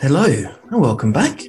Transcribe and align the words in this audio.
Hello, 0.00 0.24
and 0.24 0.80
welcome 0.80 1.12
back. 1.12 1.42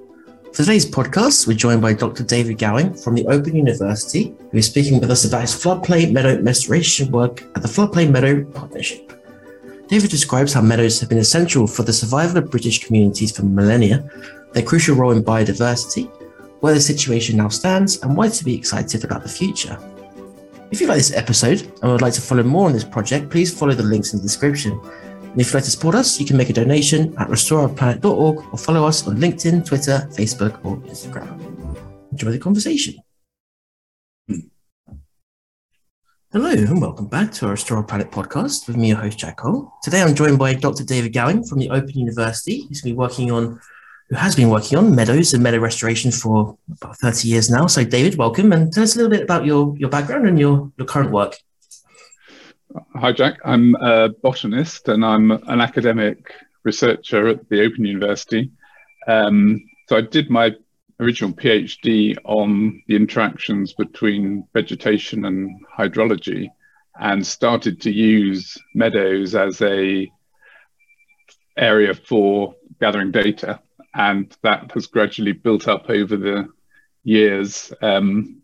For 0.47 0.63
today's 0.63 0.85
podcast, 0.85 1.47
we're 1.47 1.55
joined 1.55 1.81
by 1.81 1.93
Dr. 1.93 2.25
David 2.25 2.57
Gowing 2.57 2.93
from 2.93 3.15
the 3.15 3.25
Open 3.27 3.55
University, 3.55 4.35
who 4.51 4.57
is 4.57 4.65
speaking 4.65 4.99
with 4.99 5.09
us 5.09 5.23
about 5.23 5.43
his 5.43 5.53
floodplain 5.53 6.11
meadow 6.11 6.37
restoration 6.41 7.09
work 7.13 7.43
at 7.55 7.61
the 7.61 7.69
Floodplain 7.69 8.11
Meadow 8.11 8.43
Partnership. 8.43 9.13
David 9.87 10.09
describes 10.09 10.51
how 10.51 10.59
meadows 10.59 10.99
have 10.99 11.07
been 11.07 11.19
essential 11.19 11.65
for 11.65 11.83
the 11.83 11.93
survival 11.93 12.39
of 12.39 12.51
British 12.51 12.85
communities 12.85 13.33
for 13.33 13.43
millennia, 13.43 14.03
their 14.51 14.63
crucial 14.63 14.97
role 14.97 15.11
in 15.11 15.23
biodiversity, 15.23 16.09
where 16.59 16.73
the 16.73 16.81
situation 16.81 17.37
now 17.37 17.47
stands, 17.47 18.01
and 18.01 18.17
why 18.17 18.27
to 18.27 18.43
be 18.43 18.53
excited 18.53 19.05
about 19.05 19.23
the 19.23 19.29
future. 19.29 19.79
If 20.71 20.81
you 20.81 20.87
like 20.87 20.97
this 20.97 21.13
episode 21.13 21.71
and 21.81 21.89
would 21.89 22.01
like 22.01 22.15
to 22.15 22.21
follow 22.21 22.43
more 22.43 22.67
on 22.67 22.73
this 22.73 22.83
project, 22.83 23.29
please 23.29 23.57
follow 23.57 23.73
the 23.73 23.83
links 23.83 24.11
in 24.11 24.19
the 24.19 24.23
description. 24.23 24.77
And 25.31 25.39
if 25.39 25.47
you'd 25.47 25.53
like 25.53 25.63
to 25.63 25.71
support 25.71 25.95
us, 25.95 26.19
you 26.19 26.25
can 26.25 26.35
make 26.35 26.49
a 26.49 26.53
donation 26.53 27.15
at 27.17 27.29
restoreourplanet.org 27.29 28.37
or 28.51 28.57
follow 28.57 28.85
us 28.85 29.07
on 29.07 29.15
LinkedIn, 29.15 29.65
Twitter, 29.65 30.05
Facebook, 30.11 30.59
or 30.65 30.75
Instagram. 30.79 31.39
Enjoy 32.11 32.31
the 32.31 32.37
conversation. 32.37 32.95
Hello, 36.33 36.49
and 36.49 36.81
welcome 36.81 37.07
back 37.07 37.31
to 37.31 37.45
our 37.45 37.51
Restore 37.51 37.77
Our 37.77 37.83
Planet 37.83 38.11
podcast 38.11 38.67
with 38.67 38.75
me, 38.75 38.89
your 38.89 38.97
host, 38.97 39.19
Jack 39.19 39.37
Cole. 39.37 39.71
Today 39.81 40.01
I'm 40.01 40.15
joined 40.15 40.37
by 40.37 40.53
Dr. 40.53 40.83
David 40.83 41.13
Gowing 41.13 41.45
from 41.45 41.59
the 41.59 41.69
Open 41.69 41.91
University, 41.91 42.65
who's 42.67 42.81
been 42.81 42.97
working 42.97 43.31
on 43.31 43.57
who 44.09 44.17
has 44.17 44.35
been 44.35 44.49
working 44.49 44.77
on 44.77 44.93
meadows 44.93 45.33
and 45.33 45.41
meadow 45.41 45.59
restoration 45.59 46.11
for 46.11 46.57
about 46.69 46.97
30 46.97 47.29
years 47.29 47.49
now. 47.49 47.67
So 47.67 47.85
David, 47.85 48.17
welcome 48.17 48.51
and 48.51 48.73
tell 48.73 48.83
us 48.83 48.95
a 48.95 48.97
little 48.97 49.09
bit 49.09 49.23
about 49.23 49.45
your, 49.45 49.77
your 49.77 49.87
background 49.87 50.27
and 50.27 50.37
your, 50.37 50.69
your 50.77 50.85
current 50.85 51.11
work. 51.11 51.37
Hi, 52.95 53.11
Jack. 53.11 53.39
I'm 53.43 53.75
a 53.75 54.09
botanist 54.09 54.87
and 54.87 55.03
I'm 55.03 55.31
an 55.31 55.59
academic 55.59 56.33
researcher 56.63 57.27
at 57.27 57.49
the 57.49 57.65
Open 57.65 57.83
University. 57.83 58.51
Um, 59.07 59.61
so 59.89 59.97
I 59.97 60.01
did 60.01 60.29
my 60.29 60.55
original 60.99 61.33
PhD 61.33 62.15
on 62.23 62.81
the 62.87 62.95
interactions 62.95 63.73
between 63.73 64.47
vegetation 64.53 65.25
and 65.25 65.59
hydrology 65.67 66.47
and 66.97 67.25
started 67.27 67.81
to 67.81 67.91
use 67.91 68.57
meadows 68.73 69.35
as 69.35 69.61
a 69.61 70.09
area 71.57 71.93
for 71.93 72.55
gathering 72.79 73.11
data 73.11 73.59
and 73.95 74.33
that 74.43 74.71
has 74.71 74.87
gradually 74.87 75.33
built 75.33 75.67
up 75.67 75.89
over 75.89 76.15
the 76.15 76.47
years 77.03 77.73
um, 77.81 78.41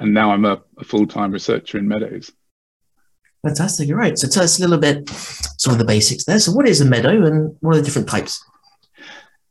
and 0.00 0.12
now 0.12 0.32
I'm 0.32 0.46
a, 0.46 0.60
a 0.78 0.84
full-time 0.84 1.30
researcher 1.30 1.78
in 1.78 1.86
meadows. 1.86 2.32
Fantastic. 3.42 3.88
All 3.90 3.96
right. 3.96 4.16
So 4.16 4.28
tell 4.28 4.44
us 4.44 4.58
a 4.58 4.62
little 4.62 4.78
bit, 4.78 5.08
some 5.58 5.72
of 5.72 5.78
the 5.78 5.84
basics 5.84 6.24
there. 6.24 6.38
So, 6.38 6.52
what 6.52 6.68
is 6.68 6.80
a 6.80 6.84
meadow 6.84 7.24
and 7.24 7.56
what 7.60 7.74
are 7.74 7.78
the 7.78 7.84
different 7.84 8.08
types? 8.08 8.44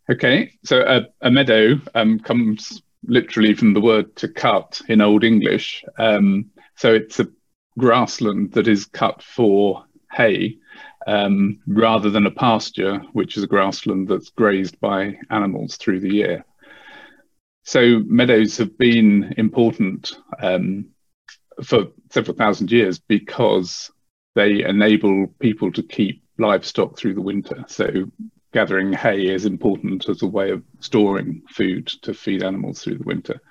Okay. 0.09 0.53
So, 0.63 0.81
a, 0.81 1.07
a 1.27 1.31
meadow 1.31 1.79
um, 1.93 2.19
comes 2.19 2.81
literally 3.03 3.53
from 3.53 3.73
the 3.73 3.81
word 3.81 4.15
to 4.17 4.29
cut 4.29 4.81
in 4.87 5.01
Old 5.01 5.23
English. 5.23 5.83
Um, 5.97 6.51
so, 6.75 6.93
it's 6.93 7.19
a 7.19 7.27
grassland 7.77 8.53
that 8.53 8.67
is 8.67 8.85
cut 8.85 9.21
for 9.21 9.83
hay 10.13 10.57
um, 11.07 11.59
rather 11.67 12.09
than 12.09 12.25
a 12.25 12.31
pasture, 12.31 12.99
which 13.11 13.35
is 13.35 13.43
a 13.43 13.47
grassland 13.47 14.07
that's 14.07 14.29
grazed 14.29 14.79
by 14.79 15.17
animals 15.29 15.75
through 15.75 15.99
the 15.99 16.13
year. 16.13 16.45
So, 17.63 17.99
meadows 18.05 18.57
have 18.57 18.77
been 18.77 19.33
important 19.35 20.15
um, 20.41 20.90
for 21.63 21.87
several 22.09 22.35
thousand 22.35 22.71
years 22.71 22.99
because 22.99 23.91
they 24.35 24.63
enable 24.63 25.27
people 25.39 25.71
to 25.71 25.83
keep 25.83 26.23
livestock 26.37 26.97
through 26.97 27.13
the 27.13 27.21
winter. 27.21 27.63
So 27.67 27.87
gathering 28.53 28.93
hay 28.93 29.27
is 29.27 29.45
important 29.45 30.09
as 30.09 30.21
a 30.21 30.27
way 30.27 30.51
of 30.51 30.63
storing 30.79 31.41
food 31.49 31.87
to 32.03 32.13
feed 32.13 32.43
animals 32.43 32.83
through 32.83 32.97
the 32.97 33.03
winter. 33.03 33.41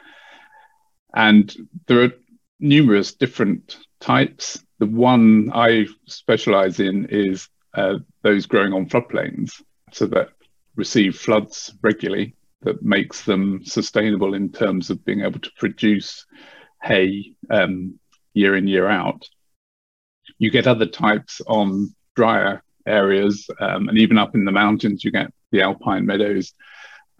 And 1.15 1.55
there 1.87 2.03
are 2.05 2.13
numerous 2.59 3.15
different 3.15 3.79
types. 4.01 4.63
The 4.79 4.87
one 4.87 5.51
I 5.53 5.87
specialize 6.07 6.81
in 6.81 7.07
is 7.11 7.49
uh, 7.75 7.99
those 8.23 8.47
growing 8.47 8.73
on 8.73 8.89
floodplains, 8.89 9.63
so 9.93 10.07
that 10.07 10.31
receive 10.77 11.17
floods 11.17 11.73
regularly, 11.83 12.37
that 12.63 12.83
makes 12.83 13.25
them 13.25 13.63
sustainable 13.65 14.35
in 14.35 14.51
terms 14.51 14.91
of 14.91 15.05
being 15.05 15.21
able 15.23 15.41
to 15.41 15.51
produce 15.59 16.27
hay 16.83 17.35
um, 17.51 17.99
year 18.35 18.57
in, 18.57 18.67
year 18.67 18.89
out. 18.89 19.29
You 20.39 20.51
get 20.51 20.67
other 20.67 20.87
types 20.87 21.41
on 21.47 21.95
drier 22.17 22.63
areas, 22.87 23.49
um, 23.61 23.89
and 23.89 23.99
even 23.99 24.19
up 24.19 24.35
in 24.35 24.45
the 24.45 24.53
mountains, 24.53 25.05
you 25.05 25.11
get 25.11 25.33
the 25.51 25.63
alpine 25.63 26.07
meadows 26.07 26.55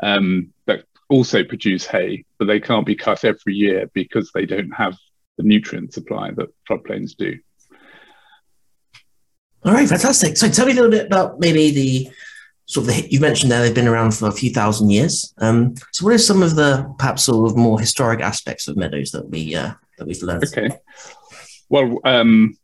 um, 0.03 0.53
that 0.67 0.85
also 1.09 1.45
produce 1.45 1.87
hay, 1.87 2.25
but 2.39 2.47
they 2.47 2.61
can't 2.61 2.87
be 2.87 2.95
cut 2.95 3.25
every 3.25 3.55
year 3.55 3.91
because 3.93 4.31
they 4.33 4.47
don't 4.47 4.71
have 4.71 4.97
the 5.37 5.43
nutrient 5.43 5.93
supply 5.93 6.31
that 6.31 6.49
floodplains 6.69 7.17
do. 7.17 7.39
All 9.65 9.73
right, 9.73 9.89
fantastic. 9.89 10.37
So 10.37 10.49
tell 10.49 10.67
me 10.67 10.73
a 10.73 10.75
little 10.75 10.91
bit 10.91 11.07
about 11.07 11.39
maybe 11.39 11.71
the 11.71 12.11
sort 12.67 12.89
of 12.89 12.95
the, 12.95 13.13
you 13.13 13.21
mentioned 13.21 13.51
there 13.51 13.61
they've 13.61 13.75
been 13.75 13.89
around 13.89 14.15
for 14.15 14.29
a 14.29 14.33
few 14.33 14.51
thousand 14.51 14.91
years. 14.91 15.35
Um, 15.39 15.75
so 15.93 16.05
what 16.05 16.15
are 16.15 16.19
some 16.19 16.43
of 16.43 16.55
the 16.55 16.95
perhaps 16.99 17.25
sort 17.25 17.51
of 17.51 17.57
more 17.57 17.79
historic 17.79 18.21
aspects 18.21 18.69
of 18.69 18.77
meadows 18.77 19.11
that 19.11 19.29
we 19.29 19.55
uh, 19.55 19.73
that 20.01 20.09
we've 20.09 20.23
learned? 20.23 20.45
Okay. 20.45 20.71
Well, 21.69 22.01
um, 22.05 22.57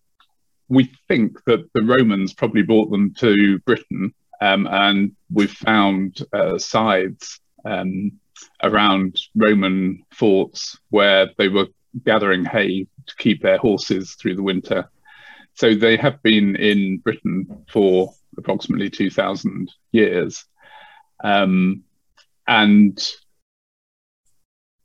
we 0.68 0.90
think 1.06 1.44
that 1.44 1.70
the 1.74 1.82
Romans 1.82 2.34
probably 2.34 2.62
brought 2.62 2.90
them 2.90 3.14
to 3.18 3.60
Britain, 3.60 4.12
um, 4.40 4.66
and 4.66 5.12
we've 5.30 5.52
found 5.52 6.18
uh, 6.32 6.58
scythes 6.58 7.38
um, 7.64 8.12
around 8.62 9.16
Roman 9.36 10.02
forts 10.12 10.76
where 10.90 11.28
they 11.38 11.48
were 11.48 11.68
gathering 12.04 12.44
hay 12.44 12.86
to 13.06 13.16
keep 13.16 13.42
their 13.42 13.58
horses 13.58 14.14
through 14.14 14.34
the 14.34 14.42
winter. 14.42 14.90
So 15.54 15.74
they 15.74 15.96
have 15.96 16.22
been 16.22 16.56
in 16.56 16.98
Britain 16.98 17.64
for 17.70 18.12
approximately 18.36 18.90
2,000 18.90 19.72
years. 19.92 20.44
Um, 21.22 21.84
and 22.46 23.02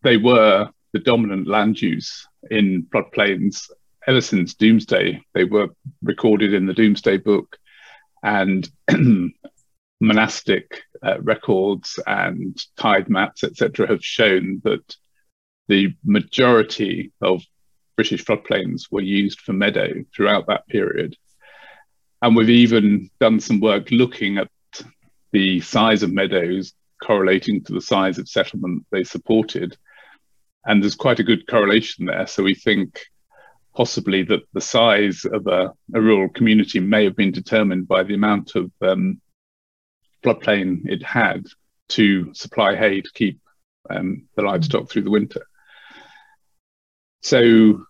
they 0.03 0.17
were 0.17 0.69
the 0.94 1.00
dominant 1.00 1.47
land 1.47 1.81
use 1.81 2.28
in 2.50 2.88
floodplains 2.94 3.69
ever 4.07 4.22
since 4.22 4.53
Domesday. 4.53 5.22
They 5.34 5.44
were 5.44 5.69
recorded 6.02 6.53
in 6.53 6.66
the 6.66 6.74
Domesday 6.74 7.18
Book, 7.18 7.57
and 8.24 8.69
monastic 10.00 10.84
uh, 11.03 11.22
records 11.22 12.00
and 12.07 12.57
tithe 12.78 13.07
maps, 13.07 13.44
etc., 13.44 13.88
have 13.88 14.03
shown 14.03 14.62
that 14.63 14.96
the 15.68 15.94
majority 16.03 17.12
of 17.22 17.44
British 17.96 18.24
floodplains 18.25 18.91
were 18.91 19.02
used 19.02 19.40
for 19.41 19.53
meadow 19.53 19.90
throughout 20.13 20.47
that 20.47 20.68
period. 20.68 21.16
And 22.22 22.35
we've 22.35 22.50
even 22.50 23.09
done 23.19 23.40
some 23.40 23.59
work 23.59 23.91
looking 23.91 24.38
at 24.38 24.50
the 25.31 25.62
size 25.62 26.03
of 26.03 26.12
meadows 26.12 26.73
correlating 27.02 27.63
to 27.63 27.73
the 27.73 27.81
size 27.81 28.18
of 28.18 28.29
settlement 28.29 28.85
they 28.91 29.03
supported. 29.03 29.78
And 30.66 30.81
there's 30.81 30.95
quite 30.95 31.19
a 31.19 31.23
good 31.23 31.47
correlation 31.47 32.05
there. 32.05 32.27
So 32.27 32.44
we 32.44 32.55
think 32.55 32.99
possibly 33.75 34.23
that 34.23 34.41
the 34.53 34.61
size 34.61 35.25
of 35.25 35.47
a, 35.47 35.72
a 35.94 36.01
rural 36.01 36.29
community 36.29 36.79
may 36.79 37.03
have 37.05 37.16
been 37.16 37.31
determined 37.31 37.88
by 37.88 38.03
the 38.03 38.13
amount 38.13 38.55
of 38.55 38.72
um, 38.81 39.22
floodplain 40.23 40.81
it 40.85 41.03
had 41.03 41.45
to 41.89 42.33
supply 42.33 42.75
hay 42.75 43.01
to 43.01 43.09
keep 43.13 43.39
um, 43.89 44.27
the 44.35 44.44
livestock 44.44 44.89
through 44.89 45.03
the 45.03 45.09
winter. 45.09 45.45
So 47.22 47.85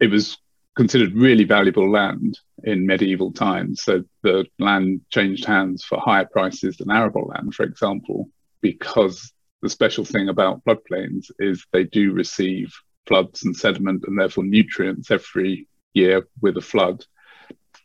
it 0.00 0.10
was 0.10 0.38
considered 0.76 1.14
really 1.14 1.44
valuable 1.44 1.90
land 1.90 2.38
in 2.64 2.86
medieval 2.86 3.32
times. 3.32 3.82
So 3.82 4.04
the 4.22 4.46
land 4.58 5.02
changed 5.10 5.44
hands 5.44 5.84
for 5.84 6.00
higher 6.00 6.26
prices 6.26 6.76
than 6.76 6.90
arable 6.90 7.28
land, 7.28 7.54
for 7.54 7.62
example, 7.62 8.28
because 8.60 9.32
the 9.64 9.70
special 9.70 10.04
thing 10.04 10.28
about 10.28 10.62
floodplains 10.64 11.30
is 11.38 11.66
they 11.72 11.84
do 11.84 12.12
receive 12.12 12.70
floods 13.06 13.44
and 13.44 13.56
sediment 13.56 14.04
and 14.06 14.20
therefore 14.20 14.44
nutrients 14.44 15.10
every 15.10 15.66
year 15.94 16.28
with 16.42 16.58
a 16.58 16.60
flood 16.60 17.02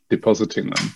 depositing 0.10 0.70
them. 0.70 0.94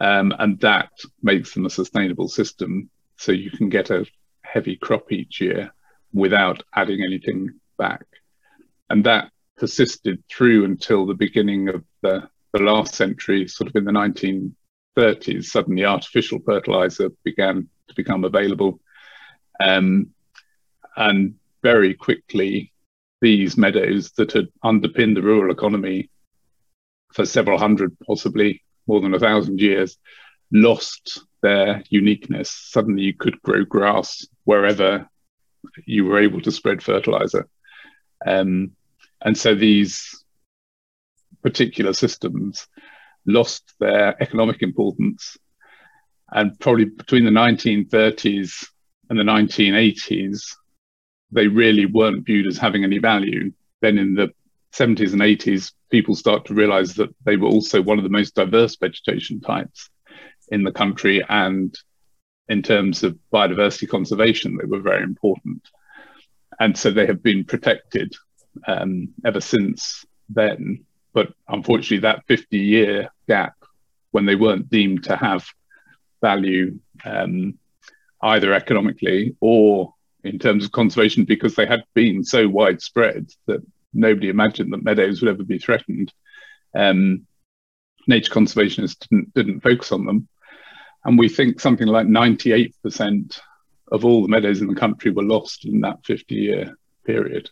Um, 0.00 0.34
and 0.40 0.58
that 0.58 0.90
makes 1.22 1.54
them 1.54 1.66
a 1.66 1.70
sustainable 1.70 2.26
system. 2.26 2.90
So 3.16 3.30
you 3.30 3.52
can 3.52 3.68
get 3.68 3.90
a 3.90 4.06
heavy 4.42 4.74
crop 4.74 5.12
each 5.12 5.40
year 5.40 5.72
without 6.12 6.64
adding 6.74 7.04
anything 7.04 7.60
back. 7.78 8.04
And 8.90 9.04
that 9.04 9.30
persisted 9.56 10.24
through 10.28 10.64
until 10.64 11.06
the 11.06 11.14
beginning 11.14 11.68
of 11.68 11.84
the, 12.02 12.28
the 12.52 12.58
last 12.60 12.96
century, 12.96 13.46
sort 13.46 13.70
of 13.70 13.76
in 13.76 13.84
the 13.84 13.92
1930s. 13.92 15.44
Suddenly, 15.44 15.84
artificial 15.84 16.40
fertilizer 16.44 17.10
began 17.22 17.68
to 17.86 17.94
become 17.94 18.24
available. 18.24 18.80
Um, 19.60 20.13
and 20.96 21.34
very 21.62 21.94
quickly, 21.94 22.72
these 23.20 23.56
meadows 23.56 24.12
that 24.12 24.32
had 24.32 24.48
underpinned 24.62 25.16
the 25.16 25.22
rural 25.22 25.52
economy 25.52 26.10
for 27.12 27.24
several 27.24 27.58
hundred, 27.58 27.96
possibly 28.06 28.62
more 28.86 29.00
than 29.00 29.14
a 29.14 29.18
thousand 29.18 29.60
years, 29.60 29.96
lost 30.52 31.24
their 31.42 31.82
uniqueness. 31.88 32.50
Suddenly, 32.50 33.02
you 33.02 33.14
could 33.14 33.40
grow 33.42 33.64
grass 33.64 34.26
wherever 34.44 35.08
you 35.86 36.04
were 36.04 36.18
able 36.18 36.40
to 36.42 36.52
spread 36.52 36.82
fertilizer. 36.82 37.48
Um, 38.26 38.72
and 39.22 39.36
so 39.36 39.54
these 39.54 40.24
particular 41.42 41.92
systems 41.92 42.66
lost 43.26 43.74
their 43.80 44.20
economic 44.22 44.62
importance. 44.62 45.36
And 46.30 46.58
probably 46.58 46.86
between 46.86 47.24
the 47.24 47.30
1930s 47.30 48.66
and 49.08 49.18
the 49.18 49.22
1980s, 49.22 50.54
they 51.34 51.48
really 51.48 51.86
weren't 51.86 52.24
viewed 52.24 52.46
as 52.46 52.56
having 52.56 52.84
any 52.84 52.98
value. 52.98 53.52
Then 53.80 53.98
in 53.98 54.14
the 54.14 54.32
70s 54.72 55.12
and 55.12 55.20
80s, 55.20 55.72
people 55.90 56.14
start 56.14 56.46
to 56.46 56.54
realize 56.54 56.94
that 56.94 57.14
they 57.24 57.36
were 57.36 57.48
also 57.48 57.82
one 57.82 57.98
of 57.98 58.04
the 58.04 58.10
most 58.10 58.34
diverse 58.34 58.76
vegetation 58.76 59.40
types 59.40 59.90
in 60.48 60.62
the 60.62 60.72
country. 60.72 61.24
And 61.28 61.76
in 62.48 62.62
terms 62.62 63.02
of 63.02 63.18
biodiversity 63.32 63.88
conservation, 63.88 64.56
they 64.56 64.66
were 64.66 64.80
very 64.80 65.02
important. 65.02 65.62
And 66.60 66.78
so 66.78 66.90
they 66.90 67.06
have 67.06 67.22
been 67.22 67.44
protected 67.44 68.14
um, 68.66 69.08
ever 69.24 69.40
since 69.40 70.04
then. 70.28 70.84
But 71.12 71.32
unfortunately, 71.48 71.98
that 71.98 72.24
50 72.28 72.58
year 72.58 73.10
gap 73.28 73.54
when 74.12 74.26
they 74.26 74.36
weren't 74.36 74.70
deemed 74.70 75.04
to 75.04 75.16
have 75.16 75.44
value 76.20 76.78
um, 77.04 77.58
either 78.22 78.54
economically 78.54 79.36
or 79.40 79.92
in 80.24 80.38
terms 80.38 80.64
of 80.64 80.72
conservation 80.72 81.24
because 81.24 81.54
they 81.54 81.66
had 81.66 81.84
been 81.94 82.24
so 82.24 82.48
widespread 82.48 83.28
that 83.46 83.60
nobody 83.92 84.28
imagined 84.28 84.72
that 84.72 84.82
meadows 84.82 85.20
would 85.20 85.30
ever 85.30 85.44
be 85.44 85.58
threatened. 85.58 86.12
Um, 86.74 87.26
nature 88.06 88.32
conservationists 88.32 89.06
didn't, 89.08 89.34
didn't 89.34 89.60
focus 89.60 89.92
on 89.92 90.04
them. 90.06 90.28
And 91.04 91.18
we 91.18 91.28
think 91.28 91.60
something 91.60 91.86
like 91.86 92.06
98% 92.06 93.38
of 93.92 94.04
all 94.04 94.22
the 94.22 94.28
meadows 94.28 94.62
in 94.62 94.68
the 94.68 94.74
country 94.74 95.10
were 95.10 95.22
lost 95.22 95.66
in 95.66 95.80
that 95.82 96.04
50 96.04 96.34
year 96.34 96.74
period. 97.04 97.50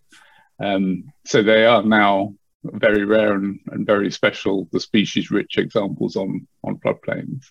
Um, 0.58 1.12
so 1.26 1.42
they 1.42 1.66
are 1.66 1.82
now 1.82 2.34
very 2.64 3.04
rare 3.04 3.34
and, 3.34 3.60
and 3.70 3.86
very 3.86 4.10
special, 4.10 4.68
the 4.72 4.80
species 4.80 5.30
rich 5.30 5.58
examples 5.58 6.16
on, 6.16 6.46
on 6.64 6.78
floodplains. 6.78 7.46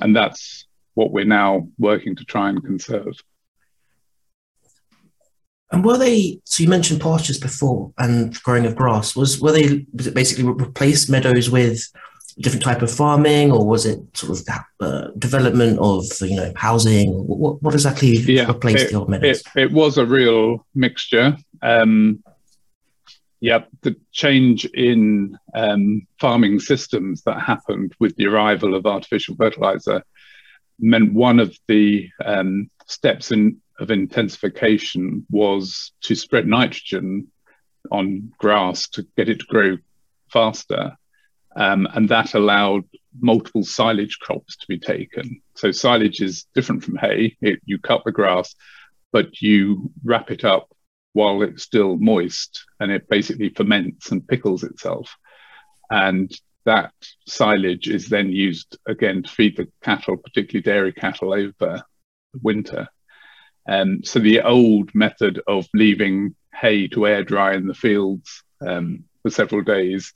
And 0.00 0.14
that's 0.14 0.66
what 0.94 1.12
we're 1.12 1.24
now 1.24 1.68
working 1.78 2.16
to 2.16 2.24
try 2.24 2.50
and 2.50 2.64
conserve. 2.64 3.14
And 5.72 5.84
were 5.84 5.96
they? 5.96 6.38
So 6.44 6.62
you 6.62 6.68
mentioned 6.68 7.00
pastures 7.00 7.38
before 7.38 7.92
and 7.98 8.40
growing 8.42 8.66
of 8.66 8.76
grass. 8.76 9.16
Was 9.16 9.40
were 9.40 9.52
they? 9.52 9.86
Was 9.94 10.06
it 10.06 10.14
basically 10.14 10.44
replace 10.44 11.08
meadows 11.08 11.50
with 11.50 11.90
different 12.38 12.62
type 12.62 12.82
of 12.82 12.90
farming, 12.90 13.50
or 13.50 13.66
was 13.66 13.86
it 13.86 13.98
sort 14.14 14.38
of 14.38 14.46
uh, 14.80 15.08
development 15.18 15.78
of 15.78 16.04
you 16.20 16.36
know 16.36 16.52
housing? 16.56 17.10
What, 17.26 17.62
what 17.62 17.72
exactly 17.72 18.10
yeah, 18.18 18.46
replaced 18.46 18.84
it, 18.84 18.90
the 18.90 18.98
old 18.98 19.08
meadows? 19.08 19.42
It, 19.56 19.62
it 19.62 19.72
was 19.72 19.96
a 19.96 20.04
real 20.04 20.66
mixture. 20.74 21.36
Um, 21.62 22.22
yeah, 23.40 23.64
the 23.80 23.96
change 24.12 24.66
in 24.66 25.38
um, 25.54 26.06
farming 26.20 26.60
systems 26.60 27.22
that 27.22 27.40
happened 27.40 27.94
with 27.98 28.14
the 28.16 28.26
arrival 28.26 28.74
of 28.74 28.86
artificial 28.86 29.34
fertilizer 29.36 30.04
meant 30.78 31.14
one 31.14 31.40
of 31.40 31.56
the 31.66 32.08
um, 32.24 32.70
steps 32.86 33.32
in, 33.32 33.60
of 33.78 33.90
intensification 33.90 35.26
was 35.30 35.92
to 36.02 36.14
spread 36.14 36.46
nitrogen 36.46 37.28
on 37.90 38.32
grass 38.38 38.88
to 38.88 39.06
get 39.16 39.28
it 39.28 39.40
to 39.40 39.46
grow 39.46 39.76
faster. 40.30 40.96
Um, 41.54 41.86
and 41.92 42.08
that 42.08 42.34
allowed 42.34 42.84
multiple 43.20 43.64
silage 43.64 44.18
crops 44.18 44.56
to 44.56 44.66
be 44.68 44.78
taken. 44.78 45.42
So 45.54 45.70
silage 45.70 46.20
is 46.20 46.46
different 46.54 46.82
from 46.82 46.96
hay. 46.96 47.36
It, 47.40 47.60
you 47.66 47.78
cut 47.78 48.02
the 48.04 48.12
grass, 48.12 48.54
but 49.12 49.42
you 49.42 49.90
wrap 50.04 50.30
it 50.30 50.44
up 50.44 50.68
while 51.12 51.42
it's 51.42 51.62
still 51.62 51.96
moist 51.96 52.64
and 52.80 52.90
it 52.90 53.08
basically 53.08 53.50
ferments 53.50 54.10
and 54.10 54.26
pickles 54.26 54.64
itself. 54.64 55.14
And 55.90 56.32
that 56.64 56.92
silage 57.26 57.88
is 57.88 58.08
then 58.08 58.30
used 58.30 58.78
again 58.86 59.24
to 59.24 59.30
feed 59.30 59.56
the 59.56 59.68
cattle, 59.82 60.16
particularly 60.16 60.62
dairy 60.62 60.92
cattle, 60.92 61.34
over 61.34 61.82
the 62.32 62.40
winter. 62.42 62.88
Um, 63.68 64.02
so 64.04 64.18
the 64.18 64.42
old 64.42 64.94
method 64.94 65.40
of 65.46 65.66
leaving 65.74 66.34
hay 66.54 66.88
to 66.88 67.06
air 67.06 67.24
dry 67.24 67.54
in 67.54 67.66
the 67.66 67.74
fields 67.74 68.42
um, 68.60 69.04
for 69.22 69.30
several 69.30 69.62
days 69.62 70.12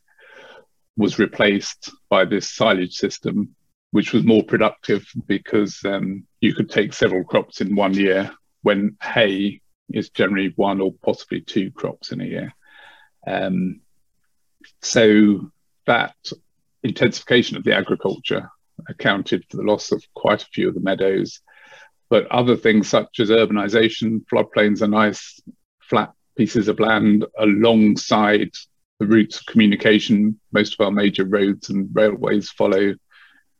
was 0.96 1.18
replaced 1.18 1.90
by 2.08 2.24
this 2.24 2.50
silage 2.50 2.94
system, 2.94 3.54
which 3.90 4.12
was 4.12 4.24
more 4.24 4.42
productive 4.42 5.06
because 5.26 5.80
um, 5.84 6.24
you 6.40 6.54
could 6.54 6.70
take 6.70 6.92
several 6.92 7.24
crops 7.24 7.60
in 7.60 7.76
one 7.76 7.94
year 7.94 8.30
when 8.62 8.96
hay 9.02 9.60
is 9.90 10.10
generally 10.10 10.52
one 10.56 10.80
or 10.80 10.92
possibly 11.04 11.40
two 11.40 11.70
crops 11.70 12.12
in 12.12 12.20
a 12.20 12.24
year. 12.24 12.54
Um, 13.26 13.80
so 14.82 15.50
that 15.86 16.14
intensification 16.82 17.56
of 17.56 17.64
the 17.64 17.76
agriculture 17.76 18.50
accounted 18.88 19.44
for 19.48 19.56
the 19.56 19.62
loss 19.62 19.92
of 19.92 20.04
quite 20.14 20.42
a 20.42 20.46
few 20.46 20.68
of 20.68 20.74
the 20.74 20.80
meadows. 20.80 21.40
But 22.08 22.26
other 22.26 22.56
things 22.56 22.88
such 22.88 23.20
as 23.20 23.30
urbanization, 23.30 24.24
floodplains 24.32 24.82
are 24.82 24.88
nice 24.88 25.40
flat 25.80 26.12
pieces 26.36 26.68
of 26.68 26.78
land 26.78 27.24
alongside 27.38 28.50
the 28.98 29.06
routes 29.06 29.40
of 29.40 29.46
communication. 29.46 30.38
Most 30.52 30.74
of 30.74 30.84
our 30.84 30.92
major 30.92 31.24
roads 31.24 31.70
and 31.70 31.88
railways 31.92 32.50
follow 32.50 32.94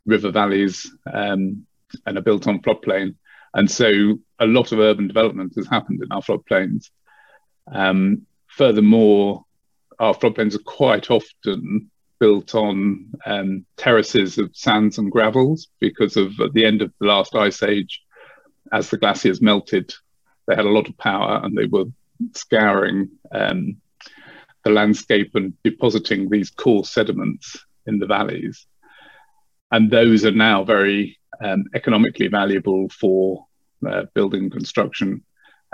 river 0.05 0.31
valleys 0.31 0.89
um, 1.11 1.65
and 2.05 2.17
are 2.17 2.21
built 2.21 2.47
on 2.47 2.61
floodplain. 2.61 3.15
And 3.53 3.69
so 3.69 4.19
a 4.39 4.45
lot 4.45 4.71
of 4.71 4.79
urban 4.79 5.07
development 5.07 5.53
has 5.55 5.67
happened 5.67 6.01
in 6.01 6.11
our 6.11 6.21
floodplains. 6.21 6.89
Um, 7.71 8.25
furthermore, 8.47 9.45
our 9.99 10.13
floodplains 10.13 10.55
are 10.55 10.59
quite 10.59 11.09
often 11.09 11.91
built 12.19 12.55
on 12.55 13.11
um, 13.25 13.65
terraces 13.77 14.37
of 14.37 14.55
sands 14.55 14.97
and 14.97 15.11
gravels 15.11 15.67
because 15.79 16.17
of 16.17 16.39
at 16.39 16.53
the 16.53 16.65
end 16.65 16.81
of 16.81 16.91
the 16.99 17.07
last 17.07 17.35
ice 17.35 17.63
age, 17.63 18.01
as 18.71 18.89
the 18.89 18.97
glaciers 18.97 19.41
melted, 19.41 19.93
they 20.47 20.55
had 20.55 20.65
a 20.65 20.69
lot 20.69 20.87
of 20.87 20.97
power 20.97 21.41
and 21.43 21.57
they 21.57 21.65
were 21.65 21.85
scouring 22.33 23.09
um, 23.31 23.77
the 24.63 24.69
landscape 24.71 25.31
and 25.35 25.53
depositing 25.63 26.29
these 26.29 26.49
coarse 26.49 26.89
sediments 26.89 27.65
in 27.85 27.99
the 27.99 28.05
valleys. 28.05 28.65
And 29.71 29.91
those 29.91 30.25
are 30.25 30.31
now 30.31 30.63
very 30.63 31.17
um, 31.43 31.65
economically 31.75 32.27
valuable 32.27 32.89
for 32.89 33.45
uh, 33.87 34.03
building 34.13 34.49
construction. 34.49 35.23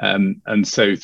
Um, 0.02 0.42
and 0.46 0.68
so 0.68 0.96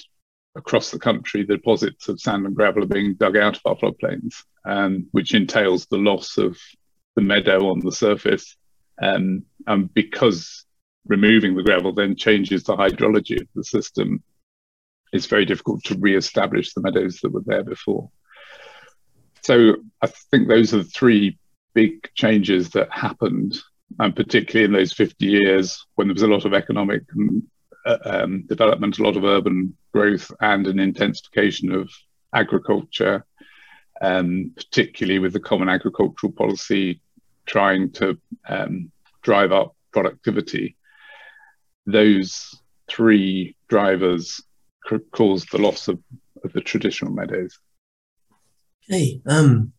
across 0.55 0.91
the 0.91 0.99
country, 0.99 1.43
the 1.43 1.57
deposits 1.57 2.09
of 2.09 2.19
sand 2.19 2.45
and 2.45 2.55
gravel 2.55 2.83
are 2.83 2.87
being 2.87 3.13
dug 3.15 3.37
out 3.37 3.57
of 3.57 3.61
our 3.65 3.75
floodplains, 3.75 4.43
um, 4.65 5.07
which 5.11 5.33
entails 5.33 5.85
the 5.85 5.97
loss 5.97 6.37
of 6.37 6.57
the 7.15 7.21
meadow 7.21 7.69
on 7.69 7.79
the 7.79 7.91
surface. 7.91 8.55
Um, 9.01 9.43
and 9.67 9.93
because 9.93 10.65
removing 11.05 11.55
the 11.55 11.63
gravel 11.63 11.93
then 11.93 12.15
changes 12.15 12.63
the 12.63 12.75
hydrology 12.75 13.39
of 13.39 13.47
the 13.55 13.63
system, 13.63 14.23
it's 15.11 15.25
very 15.25 15.45
difficult 15.45 15.83
to 15.85 15.97
re-establish 15.97 16.73
the 16.73 16.81
meadows 16.81 17.19
that 17.21 17.31
were 17.31 17.43
there 17.45 17.63
before. 17.63 18.09
So 19.41 19.75
I 20.01 20.07
think 20.07 20.47
those 20.47 20.73
are 20.73 20.77
the 20.77 20.83
three 20.83 21.37
big 21.73 22.13
changes 22.13 22.69
that 22.71 22.91
happened 22.91 23.57
and 23.97 24.15
particularly 24.15 24.65
in 24.65 24.71
those 24.71 24.93
50 24.93 25.25
years 25.25 25.85
when 25.95 26.07
there 26.07 26.13
was 26.13 26.23
a 26.23 26.27
lot 26.27 26.45
of 26.45 26.53
economic 26.53 27.03
uh, 27.85 27.97
um, 28.05 28.43
development, 28.47 28.99
a 28.99 29.03
lot 29.03 29.17
of 29.17 29.23
urban 29.23 29.75
growth, 29.93 30.31
and 30.41 30.67
an 30.67 30.79
intensification 30.79 31.73
of 31.73 31.89
agriculture, 32.33 33.25
um, 34.01 34.51
particularly 34.55 35.19
with 35.19 35.33
the 35.33 35.39
Common 35.39 35.69
Agricultural 35.69 36.31
Policy 36.33 37.01
trying 37.45 37.91
to 37.93 38.17
um, 38.47 38.91
drive 39.23 39.51
up 39.51 39.75
productivity. 39.91 40.75
Those 41.91 42.59
three 42.89 43.55
drivers 43.67 44.41
caused 45.11 45.51
the 45.51 45.59
loss 45.59 45.87
of, 45.87 45.99
of 46.43 46.53
the 46.53 46.61
traditional 46.61 47.11
meadows. 47.11 47.57
Okay. 48.89 49.21
Um, 49.27 49.73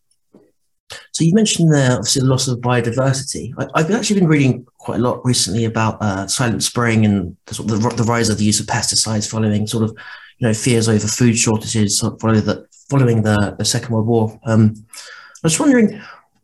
so 1.12 1.24
you 1.24 1.34
mentioned 1.34 1.72
there 1.72 1.92
obviously 1.92 2.20
the 2.20 2.28
loss 2.28 2.48
of 2.48 2.58
biodiversity. 2.58 3.52
I, 3.74 3.82
have 3.82 3.90
actually 3.90 4.20
been 4.20 4.28
reading 4.28 4.66
quite 4.78 4.98
a 4.98 5.02
lot 5.02 5.24
recently 5.24 5.64
about 5.64 5.98
uh, 6.00 6.26
Silent 6.26 6.62
Spring 6.62 7.04
and 7.04 7.36
the, 7.46 7.54
sort 7.54 7.70
of 7.70 7.82
the, 7.82 7.88
the, 7.90 8.04
rise 8.04 8.28
of 8.28 8.38
the 8.38 8.44
use 8.44 8.60
of 8.60 8.66
pesticides 8.66 9.30
following 9.30 9.66
sort 9.66 9.84
of 9.84 9.90
you 10.38 10.48
know 10.48 10.54
fears 10.54 10.88
over 10.88 11.06
food 11.06 11.36
shortages 11.38 12.00
following 12.20 12.44
the 12.44 12.66
following 12.88 13.22
the, 13.22 13.54
the 13.58 13.64
Second 13.64 13.94
World 13.94 14.06
War. 14.06 14.40
Um, 14.44 14.74
I 14.90 15.44
was 15.44 15.60
wondering 15.60 16.00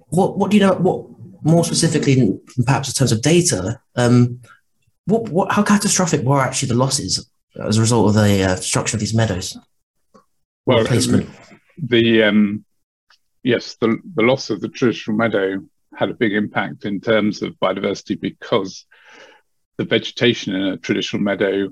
what 0.08 0.38
what 0.38 0.50
do 0.50 0.56
you 0.56 0.62
know 0.62 0.74
what 0.74 1.06
more 1.42 1.64
specifically 1.64 2.38
perhaps 2.64 2.88
in 2.88 2.94
terms 2.94 3.12
of 3.12 3.22
data 3.22 3.80
um, 3.96 4.40
what, 5.06 5.28
what 5.28 5.52
how 5.52 5.62
catastrophic 5.62 6.22
were 6.22 6.40
actually 6.40 6.68
the 6.68 6.74
losses 6.74 7.28
as 7.60 7.78
a 7.78 7.80
result 7.80 8.08
of 8.08 8.14
the 8.14 8.42
uh, 8.42 8.56
destruction 8.56 8.96
of 8.96 9.00
these 9.00 9.14
meadows? 9.14 9.56
Well, 10.66 10.80
replacement. 10.80 11.30
the 11.78 12.24
um, 12.24 12.64
yes, 13.42 13.76
the, 13.80 13.98
the 14.14 14.22
loss 14.22 14.50
of 14.50 14.60
the 14.60 14.68
traditional 14.68 15.16
meadow 15.16 15.64
had 15.94 16.10
a 16.10 16.14
big 16.14 16.32
impact 16.32 16.84
in 16.84 17.00
terms 17.00 17.42
of 17.42 17.58
biodiversity 17.60 18.20
because 18.20 18.84
the 19.78 19.84
vegetation 19.84 20.54
in 20.54 20.62
a 20.62 20.76
traditional 20.76 21.22
meadow 21.22 21.68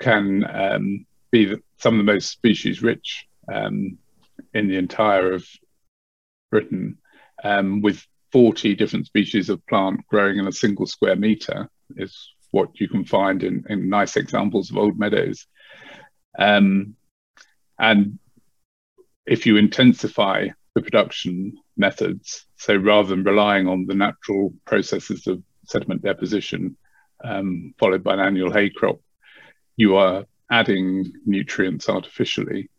can 0.00 0.44
um, 0.52 1.06
be 1.30 1.46
the, 1.46 1.62
some 1.78 1.94
of 1.94 2.04
the 2.04 2.12
most 2.12 2.30
species 2.30 2.82
rich 2.82 3.26
um, 3.52 3.96
in 4.52 4.68
the 4.68 4.76
entire 4.76 5.32
of 5.32 5.46
Britain, 6.50 6.98
um, 7.42 7.80
with 7.80 8.04
40 8.32 8.74
different 8.74 9.06
species 9.06 9.48
of 9.48 9.64
plant 9.66 10.04
growing 10.08 10.38
in 10.38 10.48
a 10.48 10.52
single 10.52 10.86
square 10.86 11.16
meter 11.16 11.70
is 11.96 12.33
what 12.54 12.80
you 12.80 12.88
can 12.88 13.04
find 13.04 13.42
in, 13.42 13.64
in 13.68 13.88
nice 13.88 14.16
examples 14.16 14.70
of 14.70 14.76
old 14.76 14.96
meadows. 14.96 15.46
Um, 16.38 16.94
and 17.78 18.20
if 19.26 19.44
you 19.44 19.56
intensify 19.56 20.48
the 20.74 20.82
production 20.82 21.56
methods, 21.76 22.46
so 22.56 22.76
rather 22.76 23.08
than 23.08 23.24
relying 23.24 23.66
on 23.66 23.86
the 23.86 23.94
natural 23.94 24.54
processes 24.64 25.26
of 25.26 25.42
sediment 25.66 26.02
deposition, 26.02 26.76
um, 27.24 27.74
followed 27.76 28.04
by 28.04 28.14
an 28.14 28.20
annual 28.20 28.52
hay 28.52 28.70
crop, 28.70 29.00
you 29.76 29.96
are 29.96 30.24
adding 30.48 31.12
nutrients 31.26 31.88
artificially, 31.88 32.70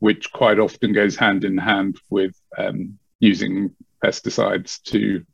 which 0.00 0.30
quite 0.32 0.58
often 0.58 0.92
goes 0.92 1.16
hand 1.16 1.44
in 1.44 1.56
hand 1.56 1.96
with 2.10 2.34
um, 2.58 2.98
using 3.20 3.74
pesticides 4.04 4.82
to 4.82 5.24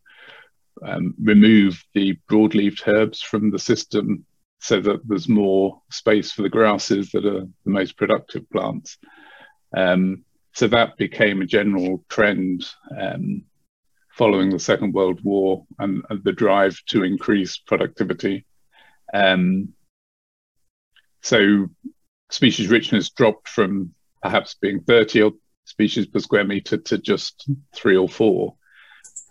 um, 0.83 1.15
remove 1.23 1.83
the 1.95 2.19
broadleaved 2.31 2.83
herbs 2.87 3.21
from 3.21 3.51
the 3.51 3.59
system 3.59 4.25
so 4.61 4.81
that 4.81 5.07
there's 5.07 5.29
more 5.29 5.83
space 5.91 6.33
for 6.33 6.43
the 6.43 6.49
grasses 6.49 7.11
that 7.13 7.27
are 7.27 7.41
the 7.41 7.51
most 7.65 7.97
productive 7.97 8.49
plants. 8.51 8.99
Um, 9.77 10.25
so 10.55 10.69
that 10.69 10.97
became 10.97 11.43
a 11.43 11.47
general 11.47 12.05
trend 12.09 12.65
um, 12.97 13.45
following 14.13 14.51
the 14.51 14.59
Second 14.59 14.95
World 14.95 15.21
War 15.23 15.67
and, 15.79 16.03
and, 16.09 16.23
the 16.23 16.33
drive 16.33 16.79
to 16.87 17.03
increase 17.03 17.59
productivity. 17.59 18.47
Um, 19.13 19.75
so 21.23 21.69
species 22.31 22.69
richness 22.69 23.11
dropped 23.11 23.49
from 23.49 23.93
perhaps 24.23 24.55
being 24.61 24.81
30 24.81 25.33
species 25.65 26.07
per 26.07 26.21
square 26.21 26.45
meter 26.45 26.77
to 26.77 26.99
just 26.99 27.49
three 27.75 27.97
or 27.97 28.09
four. 28.09 28.55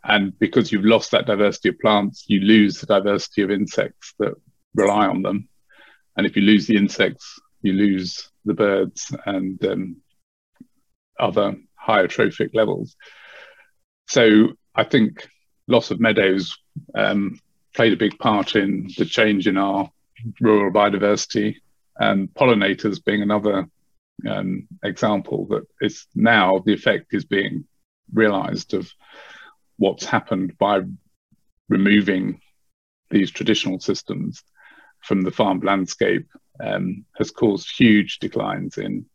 And 0.04 0.38
because 0.38 0.72
you've 0.72 0.86
lost 0.86 1.12
that 1.12 1.26
diversity 1.26 1.70
of 1.70 1.80
plants, 1.80 2.26
you 2.28 2.42
lose 2.42 2.80
the 2.80 2.88
diversity 2.88 3.42
of 3.42 3.52
insects 3.52 4.14
that 4.20 4.34
rely 4.76 5.08
on 5.08 5.22
them. 5.22 5.48
And 6.18 6.26
if 6.26 6.36
you 6.36 6.42
lose 6.42 6.68
the 6.68 6.76
insects, 6.76 7.40
you 7.62 7.74
lose 7.74 8.30
the 8.46 8.54
birds 8.54 9.16
and 9.26 9.64
um, 9.66 9.98
other 11.20 11.56
higher 11.76 12.08
trophic 12.08 12.52
levels. 12.54 12.96
So 14.08 14.50
I 14.76 14.84
think 14.84 15.28
loss 15.68 15.92
of 15.92 16.00
meadows 16.00 16.58
um, 16.94 17.40
played 17.74 17.94
a 17.94 17.98
big 17.98 18.20
part 18.20 18.56
in 18.56 18.90
the 18.98 19.06
change 19.06 19.48
in 19.48 19.58
our 19.58 19.90
rural 20.42 20.72
biodiversity, 20.72 21.56
and 21.98 22.34
pollinators 22.34 23.04
being 23.04 23.22
another 23.22 23.68
um, 24.30 24.68
example 24.84 25.48
that 25.48 25.64
is 25.82 26.08
now 26.16 26.62
the 26.66 26.74
effect 26.74 27.14
is 27.14 27.26
being 27.26 27.66
realized 28.14 28.74
of 28.74 28.92
what's 29.77 30.06
happened 30.06 30.58
by 30.58 30.82
removing 31.70 32.39
these 33.10 33.32
traditional 33.32 33.80
systems 33.80 34.44
from 35.01 35.22
the 35.22 35.32
farmed 35.32 35.63
landscape 35.63 36.27
um, 36.63 37.06
has 37.18 37.32
caused 37.32 37.70
huge 37.75 38.20
declines 38.20 38.77
in 38.77 39.06